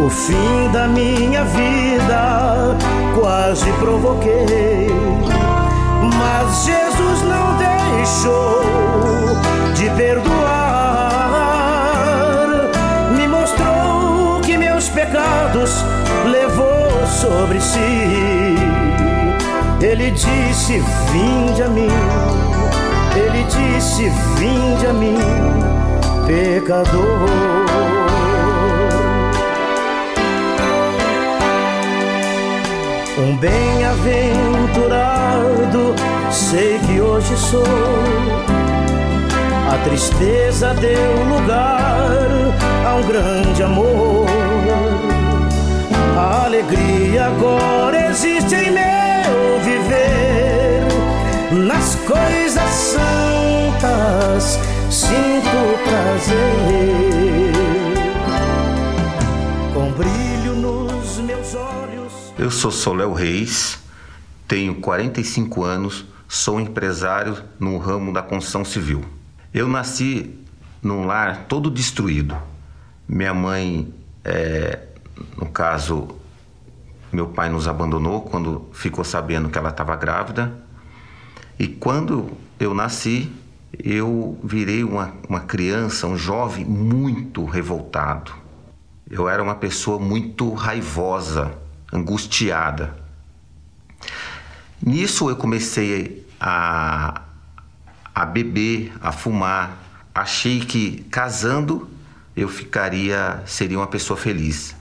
O 0.03 0.09
fim 0.09 0.69
da 0.71 0.87
minha 0.87 1.43
vida 1.45 2.77
quase 3.19 3.71
provoquei. 3.73 4.87
Mas 6.17 6.65
Jesus 6.65 7.21
não 7.23 7.57
deixou 7.57 8.61
de 9.75 9.89
perdoar. 9.91 10.31
Me 13.15 13.27
mostrou 13.27 14.41
que 14.41 14.57
meus 14.57 14.89
pecados 14.89 15.83
levou 16.25 17.07
sobre 17.07 17.59
si. 17.61 18.55
Ele 19.81 20.11
disse: 20.11 20.83
Vinde 21.11 21.63
a 21.63 21.69
mim. 21.69 21.89
Ele 23.15 23.43
disse: 23.43 24.09
Vinde 24.37 24.87
a 24.87 24.93
mim, 24.93 25.17
pecador. 26.31 27.27
Um 33.19 33.35
bem-aventurado 33.35 35.93
sei 36.31 36.79
que 36.79 37.01
hoje 37.01 37.35
sou. 37.35 37.65
A 39.73 39.77
tristeza 39.83 40.73
deu 40.75 41.25
lugar 41.25 42.07
a 42.87 42.95
um 42.95 43.03
grande 43.03 43.61
amor. 43.63 44.27
A 46.17 46.45
alegria 46.45 47.25
agora 47.25 48.09
existe 48.09 48.55
em 48.55 48.71
meu 48.71 49.59
viver. 49.63 50.87
Nas 51.51 51.95
coisas 51.95 52.69
santas 52.69 54.57
sinto 55.11 55.83
prazer. 55.83 57.51
Com 59.73 59.91
brilho 59.91 60.55
nos 60.55 61.17
meus 61.17 61.53
olhos. 61.55 62.33
Eu 62.37 62.49
sou 62.49 62.71
Soléu 62.71 63.11
Reis, 63.13 63.79
tenho 64.47 64.75
45 64.75 65.63
anos, 65.63 66.05
sou 66.27 66.59
empresário 66.61 67.37
no 67.59 67.77
ramo 67.77 68.13
da 68.13 68.21
construção 68.21 68.63
civil. 68.63 69.03
Eu 69.53 69.67
nasci 69.67 70.33
num 70.81 71.05
lar 71.05 71.45
todo 71.49 71.69
destruído. 71.69 72.37
Minha 73.07 73.33
mãe, 73.33 73.93
é, 74.23 74.79
no 75.37 75.47
caso, 75.47 76.07
meu 77.11 77.27
pai 77.27 77.49
nos 77.49 77.67
abandonou 77.67 78.21
quando 78.21 78.69
ficou 78.71 79.03
sabendo 79.03 79.49
que 79.49 79.57
ela 79.57 79.69
estava 79.69 79.95
grávida. 79.97 80.53
E 81.59 81.67
quando 81.67 82.31
eu 82.57 82.73
nasci, 82.73 83.29
eu 83.77 84.39
virei 84.43 84.83
uma, 84.83 85.13
uma 85.27 85.41
criança, 85.41 86.07
um 86.07 86.17
jovem 86.17 86.65
muito 86.65 87.45
revoltado. 87.45 88.33
Eu 89.09 89.27
era 89.27 89.41
uma 89.41 89.55
pessoa 89.55 89.99
muito 89.99 90.53
raivosa, 90.53 91.53
angustiada. 91.91 92.95
Nisso 94.81 95.29
eu 95.29 95.35
comecei 95.35 96.25
a, 96.39 97.21
a 98.13 98.25
beber, 98.25 98.93
a 99.01 99.11
fumar. 99.11 99.77
Achei 100.13 100.59
que 100.59 101.03
casando 101.09 101.89
eu 102.35 102.49
ficaria, 102.49 103.43
seria 103.45 103.77
uma 103.77 103.87
pessoa 103.87 104.17
feliz. 104.17 104.75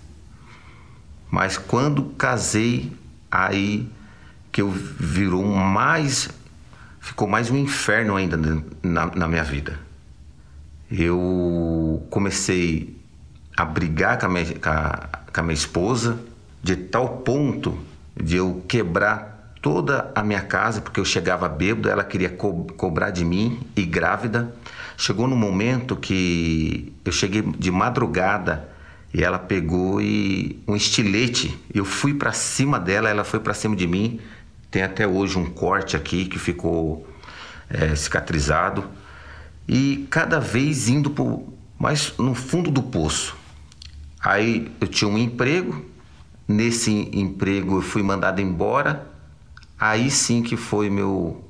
Mas 1.30 1.58
quando 1.58 2.04
casei, 2.16 2.92
aí 3.30 3.88
que 4.50 4.60
eu 4.62 4.70
virou 4.70 5.44
mais, 5.44 6.28
ficou 7.00 7.26
mais 7.26 7.50
um 7.50 7.56
inferno 7.56 8.14
ainda 8.14 8.36
na, 8.82 9.06
na 9.06 9.26
minha 9.26 9.42
vida. 9.42 9.78
Eu 10.90 12.06
comecei 12.10 12.96
a 13.56 13.64
brigar 13.64 14.18
com 14.18 14.26
a, 14.26 14.28
minha, 14.28 14.44
com, 14.44 14.68
a, 14.68 15.08
com 15.32 15.40
a 15.40 15.42
minha 15.42 15.54
esposa, 15.54 16.18
de 16.62 16.76
tal 16.76 17.18
ponto 17.18 17.78
de 18.16 18.36
eu 18.36 18.62
quebrar 18.68 19.54
toda 19.62 20.10
a 20.14 20.22
minha 20.22 20.40
casa, 20.40 20.80
porque 20.80 21.00
eu 21.00 21.04
chegava 21.04 21.48
bêbado, 21.48 21.88
ela 21.88 22.04
queria 22.04 22.30
co 22.30 22.64
cobrar 22.76 23.10
de 23.10 23.24
mim 23.24 23.60
e 23.76 23.84
grávida. 23.84 24.54
Chegou 24.96 25.26
no 25.26 25.36
momento 25.36 25.96
que 25.96 26.92
eu 27.04 27.12
cheguei 27.12 27.42
de 27.42 27.70
madrugada 27.70 28.68
e 29.12 29.24
ela 29.24 29.38
pegou 29.38 30.00
e 30.00 30.62
um 30.68 30.76
estilete, 30.76 31.58
eu 31.74 31.84
fui 31.84 32.14
para 32.14 32.32
cima 32.32 32.78
dela, 32.78 33.08
ela 33.08 33.24
foi 33.24 33.40
para 33.40 33.54
cima 33.54 33.74
de 33.74 33.86
mim. 33.86 34.20
Tem 34.70 34.82
até 34.82 35.06
hoje 35.06 35.38
um 35.38 35.46
corte 35.46 35.96
aqui 35.96 36.26
que 36.26 36.38
ficou 36.38 37.06
é, 37.68 37.94
cicatrizado 37.94 38.88
e 39.66 40.06
cada 40.10 40.38
vez 40.38 40.88
indo 40.88 41.10
pro, 41.10 41.52
mais 41.78 42.14
no 42.18 42.34
fundo 42.34 42.70
do 42.70 42.82
poço. 42.82 43.36
Aí 44.20 44.70
eu 44.80 44.86
tinha 44.86 45.10
um 45.10 45.18
emprego, 45.18 45.84
nesse 46.46 46.90
emprego 47.12 47.78
eu 47.78 47.82
fui 47.82 48.02
mandado 48.02 48.40
embora. 48.40 49.06
Aí 49.78 50.10
sim 50.10 50.42
que 50.42 50.56
foi 50.56 50.90
meu 50.90 51.44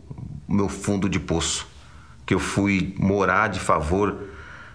meu 0.48 0.68
fundo 0.68 1.08
de 1.08 1.20
poço, 1.20 1.66
que 2.26 2.34
eu 2.34 2.40
fui 2.40 2.94
morar 2.98 3.48
de 3.48 3.60
favor 3.60 4.30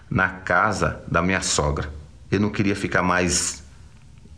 na 0.08 0.28
casa 0.28 1.02
da 1.06 1.20
minha 1.20 1.42
sogra. 1.42 1.92
Eu 2.30 2.40
não 2.40 2.48
queria 2.48 2.74
ficar 2.74 3.02
mais 3.02 3.62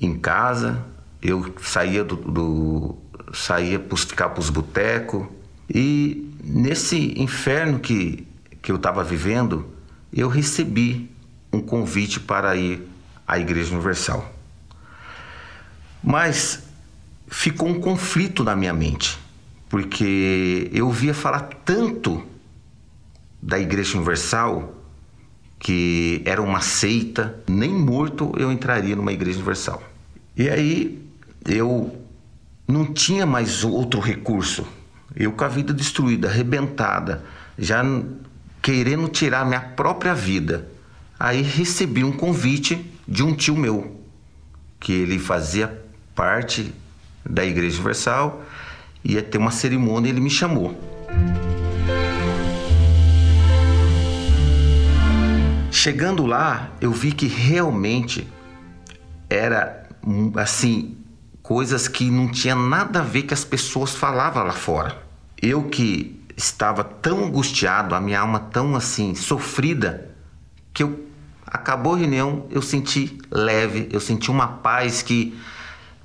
em 0.01 0.19
casa. 0.19 0.85
Eu 1.23 1.55
saía 1.61 2.03
do, 2.03 2.17
do 2.17 2.99
saía 3.33 3.79
para 3.79 3.97
ficar 3.97 4.29
para 4.31 4.41
os 4.41 4.51
botecos 4.51 5.27
e 5.69 6.33
nesse 6.43 7.21
inferno 7.21 7.79
que 7.79 8.27
que 8.69 8.73
eu 8.73 8.77
estava 8.77 9.03
vivendo, 9.03 9.67
eu 10.13 10.29
recebi 10.29 11.11
um 11.53 11.61
convite 11.61 12.21
para 12.21 12.57
ir 12.57 12.83
à 13.27 13.39
Igreja 13.39 13.75
Universal. 13.75 14.31
Mas 16.03 16.65
ficou 17.29 17.69
um 17.69 17.81
conflito 17.81 18.45
na 18.45 18.55
minha 18.55 18.73
mente, 18.73 19.19
porque 19.69 20.71
eu 20.73 20.87
ouvia 20.87 21.15
falar 21.15 21.41
tanto 21.65 22.23
da 23.41 23.59
Igreja 23.59 23.97
Universal 23.97 24.75
que 25.59 26.23
era 26.25 26.41
uma 26.41 26.61
seita, 26.61 27.43
nem 27.49 27.73
morto 27.73 28.33
eu 28.37 28.53
entraria 28.53 28.95
numa 28.95 29.13
Igreja 29.13 29.39
Universal. 29.39 29.83
E 30.37 30.49
aí 30.49 31.03
eu 31.45 31.97
não 32.69 32.93
tinha 32.93 33.25
mais 33.25 33.65
outro 33.65 33.99
recurso. 33.99 34.67
Eu 35.17 35.33
com 35.33 35.43
a 35.43 35.49
vida 35.49 35.73
destruída, 35.73 36.29
arrebentada, 36.29 37.25
já 37.59 37.83
querendo 38.61 39.09
tirar 39.09 39.47
minha 39.47 39.61
própria 39.61 40.15
vida. 40.15 40.69
Aí 41.19 41.41
recebi 41.41 42.05
um 42.05 42.13
convite 42.13 42.85
de 43.09 43.23
um 43.23 43.35
tio 43.35 43.57
meu, 43.57 44.01
que 44.79 44.93
ele 44.93 45.19
fazia 45.19 45.83
parte 46.15 46.73
da 47.25 47.45
Igreja 47.45 47.77
Universal, 47.77 48.45
ia 49.03 49.23
ter 49.23 49.39
uma 49.39 49.51
cerimônia 49.51 50.09
e 50.09 50.13
ele 50.13 50.21
me 50.21 50.31
chamou. 50.31 50.79
Chegando 55.71 56.27
lá, 56.27 56.71
eu 56.81 56.93
vi 56.93 57.13
que 57.13 57.27
realmente 57.27 58.29
era 59.31 59.89
assim, 60.37 60.97
coisas 61.49 61.89
que 61.89 62.11
não 62.11 62.29
tinha 62.29 62.55
nada 62.55 63.01
a 63.01 63.03
ver 63.03 63.23
que 63.23 63.33
as 63.33 63.43
pessoas 63.43 63.95
falavam 63.95 64.45
lá 64.45 64.53
fora. 64.53 64.99
Eu 65.41 65.63
que 65.63 66.23
estava 66.37 66.85
tão 66.85 67.25
angustiado, 67.25 67.95
a 67.95 68.01
minha 68.03 68.21
alma 68.21 68.39
tão 68.39 68.77
assim 68.77 69.15
sofrida, 69.15 70.11
que 70.75 70.83
eu 70.83 71.07
acabou 71.47 71.95
a 71.95 71.97
reunião, 71.97 72.47
eu 72.51 72.61
senti 72.61 73.19
leve, 73.31 73.89
eu 73.91 73.99
senti 73.99 74.31
uma 74.31 74.47
paz 74.47 75.01
que 75.01 75.41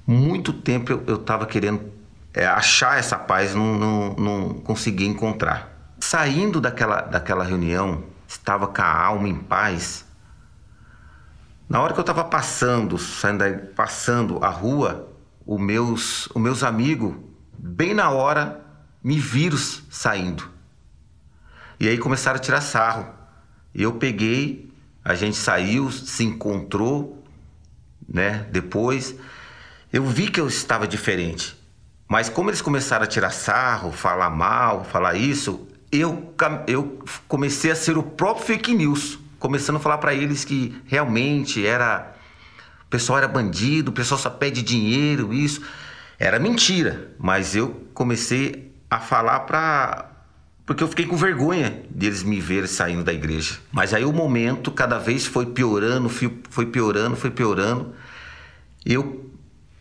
muito 0.08 0.54
tempo 0.54 1.02
eu 1.06 1.16
estava 1.16 1.46
querendo 1.46 1.92
é, 2.34 2.46
achar 2.46 2.98
essa 2.98 3.18
paz, 3.18 3.54
não, 3.54 3.78
não, 3.78 4.16
não 4.16 4.54
conseguia 4.54 5.10
encontrar. 5.10 5.92
Saindo 6.00 6.62
daquela, 6.62 7.02
daquela 7.02 7.44
reunião, 7.44 8.02
estava 8.26 8.66
com 8.66 8.82
a 8.82 8.98
alma 8.98 9.28
em 9.28 9.36
paz. 9.36 10.06
Na 11.68 11.82
hora 11.82 11.92
que 11.92 12.00
eu 12.00 12.04
estava 12.04 12.24
passando, 12.24 12.98
saindo 12.98 13.40
daí, 13.40 13.58
passando 13.58 14.42
a 14.42 14.48
rua, 14.48 15.10
os 15.46 15.60
meus, 15.60 16.28
os 16.28 16.42
meus 16.42 16.64
amigos, 16.64 17.16
bem 17.58 17.94
na 17.94 18.10
hora, 18.10 18.66
me 19.04 19.20
viram 19.20 19.58
saindo. 19.58 20.50
E 21.80 21.88
aí 21.88 21.98
começaram 21.98 22.38
a 22.38 22.42
tirar 22.42 22.62
sarro. 22.62 23.08
Eu 23.74 23.94
peguei, 23.94 24.72
a 25.04 25.16
gente 25.16 25.36
saiu, 25.36 25.92
se 25.92 26.24
encontrou, 26.24 27.24
né? 28.08 28.48
Depois 28.52 29.16
eu 29.92 30.06
vi 30.06 30.30
que 30.30 30.40
eu 30.40 30.48
estava 30.48 30.88
diferente. 30.88 31.60
Mas 32.08 32.30
como 32.30 32.50
eles 32.50 32.62
começaram 32.62 33.04
a 33.04 33.08
tirar 33.08 33.32
sarro, 33.32 33.92
falar 33.92 34.30
mal, 34.30 34.84
falar 34.84 35.16
isso, 35.16 35.68
eu, 35.92 36.34
eu 36.68 37.00
comecei 37.28 37.72
a 37.72 37.76
ser 37.76 37.98
o 37.98 38.04
próprio 38.04 38.46
fake 38.46 38.74
news, 38.74 39.20
começando 39.40 39.76
a 39.76 39.80
falar 39.80 39.98
para 39.98 40.14
eles 40.14 40.44
que 40.46 40.82
realmente 40.86 41.66
era 41.66 42.10
o 42.10 42.13
pessoal 42.94 43.18
era 43.18 43.28
bandido, 43.28 43.90
o 43.90 43.94
pessoal 43.94 44.20
só 44.20 44.30
pede 44.30 44.62
dinheiro, 44.62 45.34
isso 45.34 45.64
era 46.20 46.38
mentira, 46.38 47.10
mas 47.18 47.56
eu 47.56 47.88
comecei 47.92 48.72
a 48.88 49.00
falar 49.00 49.40
para 49.42 50.12
porque 50.64 50.84
eu 50.84 50.88
fiquei 50.88 51.08
com 51.08 51.18
vergonha 51.18 51.84
deles 51.90 52.22
me 52.22 52.40
ver 52.40 52.68
saindo 52.68 53.04
da 53.04 53.12
igreja. 53.12 53.58
Mas 53.72 53.94
aí 53.94 54.06
o 54.06 54.14
momento 54.14 54.72
cada 54.72 54.98
vez 54.98 55.26
foi 55.26 55.48
piorando, 55.48 56.08
foi 56.08 56.66
piorando, 56.68 57.18
foi 57.18 57.32
piorando. 57.32 57.94
Eu 58.86 59.30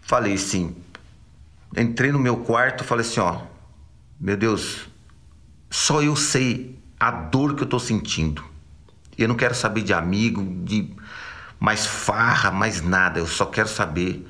falei 0.01 0.33
assim, 0.33 0.75
entrei 1.77 2.11
no 2.11 2.18
meu 2.18 2.38
quarto, 2.38 2.83
falei 2.83 3.05
assim, 3.07 3.20
ó, 3.20 3.42
meu 4.18 4.37
Deus, 4.37 4.88
só 5.70 6.03
eu 6.03 6.16
sei 6.16 6.77
a 6.98 7.11
dor 7.11 7.55
que 7.55 7.62
eu 7.62 7.66
estou 7.66 7.79
sentindo. 7.79 8.42
Eu 9.16 9.29
não 9.29 9.37
quero 9.37 9.55
saber 9.55 9.83
de 9.83 9.92
amigo, 9.92 10.42
de 10.64 10.90
mais 11.62 11.87
farra, 11.87 12.51
mais 12.51 12.83
nada. 12.83 13.20
Eu 13.20 13.27
só 13.29 13.46
quero 13.46 13.68
saber 13.68 14.29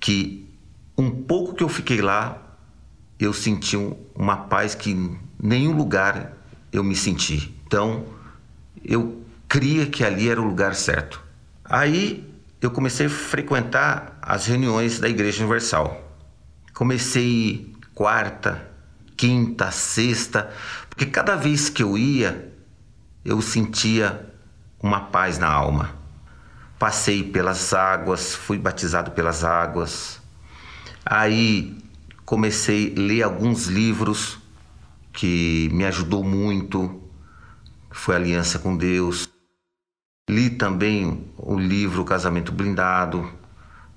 que 0.00 0.52
um 0.98 1.12
pouco 1.12 1.54
que 1.54 1.62
eu 1.62 1.68
fiquei 1.68 2.02
lá, 2.02 2.42
eu 3.20 3.32
senti 3.32 3.76
uma 4.16 4.36
paz 4.36 4.74
que 4.74 4.90
em 4.90 5.16
nenhum 5.40 5.76
lugar 5.76 6.32
eu 6.72 6.82
me 6.82 6.96
senti. 6.96 7.56
Então, 7.64 8.04
eu 8.84 9.24
cria 9.48 9.86
que 9.86 10.02
ali 10.02 10.28
era 10.28 10.42
o 10.42 10.44
lugar 10.44 10.74
certo. 10.74 11.22
Aí 11.64 12.28
eu 12.60 12.72
comecei 12.72 13.06
a 13.06 13.10
frequentar 13.10 14.18
as 14.20 14.46
reuniões 14.46 14.98
da 14.98 15.08
Igreja 15.08 15.44
Universal. 15.44 16.02
Comecei 16.74 17.76
quarta, 17.94 18.60
quinta, 19.16 19.70
sexta, 19.70 20.52
porque 20.88 21.06
cada 21.06 21.36
vez 21.36 21.70
que 21.70 21.84
eu 21.84 21.96
ia, 21.96 22.52
eu 23.24 23.40
sentia 23.40 24.28
uma 24.82 24.98
paz 24.98 25.38
na 25.38 25.46
alma. 25.46 26.01
Passei 26.82 27.22
pelas 27.22 27.72
águas, 27.72 28.34
fui 28.34 28.58
batizado 28.58 29.12
pelas 29.12 29.44
águas. 29.44 30.20
Aí 31.06 31.78
comecei 32.24 32.92
a 32.96 33.00
ler 33.00 33.22
alguns 33.22 33.68
livros 33.68 34.40
que 35.12 35.70
me 35.72 35.84
ajudou 35.84 36.24
muito, 36.24 37.00
foi 37.88 38.16
Aliança 38.16 38.58
com 38.58 38.76
Deus. 38.76 39.30
Li 40.28 40.50
também 40.50 41.32
o 41.36 41.56
livro 41.56 42.04
Casamento 42.04 42.50
Blindado, 42.50 43.30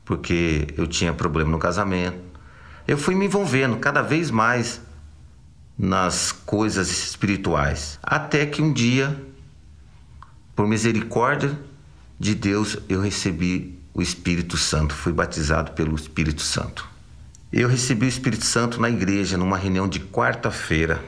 porque 0.06 0.68
eu 0.78 0.86
tinha 0.86 1.12
problema 1.12 1.50
no 1.50 1.58
casamento. 1.58 2.20
Eu 2.88 3.00
fui 3.00 3.16
me 3.16 3.26
envolvendo 3.26 3.78
cada 3.78 4.04
vez 4.04 4.30
mais 4.30 4.80
nas 5.76 6.32
coisas 6.32 6.92
espirituais. 6.92 7.98
Até 8.04 8.46
que 8.46 8.62
um 8.62 8.72
dia, 8.72 9.20
por 10.56 10.68
misericórdia 10.68 11.58
de 12.20 12.34
Deus, 12.34 12.78
eu 12.88 13.02
recebi 13.02 13.80
o 13.94 14.02
Espírito 14.02 14.58
Santo, 14.58 14.94
fui 14.94 15.14
batizado 15.14 15.72
pelo 15.72 15.96
Espírito 15.96 16.42
Santo. 16.42 16.88
Eu 17.52 17.70
recebi 17.70 18.06
o 18.06 18.10
Espírito 18.10 18.44
Santo 18.44 18.82
na 18.82 18.90
igreja, 18.90 19.38
numa 19.38 19.58
reunião 19.58 19.88
de 19.88 20.00
quarta-feira. 20.00 21.04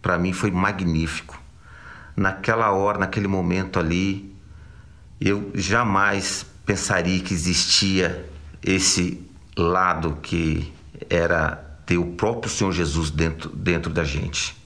Para 0.00 0.18
mim 0.18 0.32
foi 0.32 0.50
magnífico. 0.50 1.40
Naquela 2.16 2.70
hora, 2.72 2.98
naquele 2.98 3.28
momento 3.28 3.78
ali, 3.78 4.34
eu 5.20 5.50
jamais 5.54 6.46
pensaria 6.64 7.20
que 7.20 7.34
existia 7.34 8.28
esse 8.62 9.20
lado 9.56 10.18
que 10.22 10.72
era 11.08 11.56
ter 11.84 11.98
o 11.98 12.06
próprio 12.06 12.50
Senhor 12.50 12.72
Jesus 12.72 13.10
dentro, 13.10 13.50
dentro 13.50 13.92
da 13.92 14.04
gente. 14.04 14.56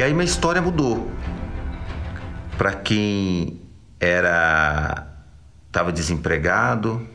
E 0.00 0.02
aí 0.02 0.14
minha 0.14 0.24
história 0.24 0.62
mudou. 0.62 1.10
Para 2.56 2.72
quem 2.72 3.60
era 4.00 5.06
estava 5.66 5.92
desempregado, 5.92 7.06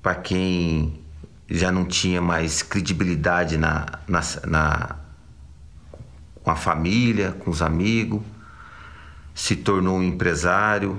para 0.00 0.14
quem 0.14 1.04
já 1.50 1.70
não 1.70 1.84
tinha 1.84 2.22
mais 2.22 2.62
credibilidade 2.62 3.58
na, 3.58 3.84
na, 4.08 4.20
na, 4.46 4.96
com 6.42 6.50
a 6.50 6.56
família, 6.56 7.32
com 7.32 7.50
os 7.50 7.60
amigos, 7.60 8.22
se 9.34 9.54
tornou 9.54 9.98
um 9.98 10.02
empresário, 10.02 10.98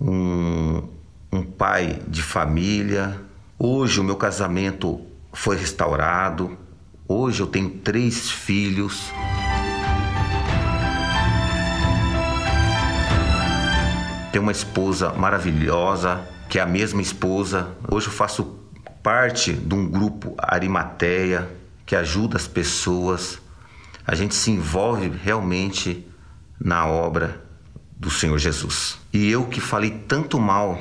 um, 0.00 0.88
um 1.32 1.42
pai 1.42 2.00
de 2.06 2.22
família. 2.22 3.20
Hoje 3.58 3.98
o 3.98 4.04
meu 4.04 4.14
casamento 4.14 5.04
foi 5.32 5.56
restaurado. 5.56 6.56
Hoje 7.08 7.40
eu 7.40 7.48
tenho 7.48 7.70
três 7.70 8.30
filhos. 8.30 9.10
Tenho 14.34 14.42
uma 14.42 14.50
esposa 14.50 15.12
maravilhosa, 15.12 16.28
que 16.50 16.58
é 16.58 16.62
a 16.62 16.66
mesma 16.66 17.00
esposa. 17.00 17.72
Hoje 17.88 18.08
eu 18.08 18.12
faço 18.12 18.58
parte 19.00 19.52
de 19.52 19.72
um 19.72 19.88
grupo 19.88 20.34
Arimateia 20.36 21.48
que 21.86 21.94
ajuda 21.94 22.36
as 22.36 22.48
pessoas. 22.48 23.38
A 24.04 24.12
gente 24.16 24.34
se 24.34 24.50
envolve 24.50 25.08
realmente 25.22 26.04
na 26.58 26.84
obra 26.84 27.44
do 27.96 28.10
Senhor 28.10 28.36
Jesus. 28.36 28.98
E 29.12 29.30
eu 29.30 29.46
que 29.46 29.60
falei 29.60 30.02
tanto 30.08 30.40
mal 30.40 30.80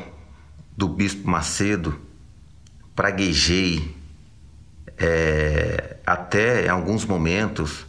do 0.75 0.87
Bispo 0.87 1.29
Macedo, 1.29 2.01
praguejei 2.95 3.95
é, 4.97 5.97
até 6.03 6.65
em 6.65 6.69
alguns 6.69 7.05
momentos 7.05 7.85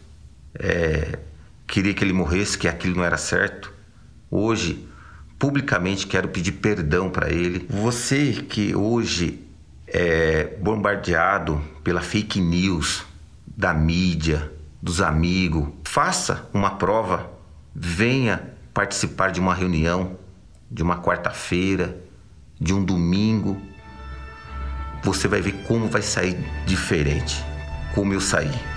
é, 0.56 1.18
queria 1.66 1.94
que 1.94 2.04
ele 2.04 2.12
morresse, 2.12 2.58
que 2.58 2.68
aquilo 2.68 2.96
não 2.96 3.04
era 3.04 3.16
certo. 3.16 3.72
Hoje, 4.30 4.92
publicamente, 5.38 6.06
quero 6.06 6.28
pedir 6.28 6.52
perdão 6.52 7.10
para 7.10 7.30
ele. 7.30 7.66
Você 7.68 8.32
que 8.32 8.74
hoje 8.74 9.40
é 9.86 10.56
bombardeado 10.60 11.62
pela 11.82 12.00
fake 12.00 12.40
news 12.40 13.04
da 13.46 13.72
mídia, 13.72 14.50
dos 14.82 15.00
amigos, 15.00 15.68
faça 15.84 16.48
uma 16.52 16.72
prova, 16.72 17.30
venha 17.74 18.54
participar 18.72 19.30
de 19.30 19.40
uma 19.40 19.54
reunião, 19.54 20.18
de 20.70 20.82
uma 20.82 21.00
quarta-feira, 21.00 21.96
de 22.60 22.74
um 22.74 22.84
domingo, 22.84 23.60
você 25.02 25.28
vai 25.28 25.40
ver 25.40 25.52
como 25.66 25.88
vai 25.88 26.02
sair 26.02 26.36
diferente, 26.66 27.44
como 27.94 28.12
eu 28.12 28.20
saí. 28.20 28.73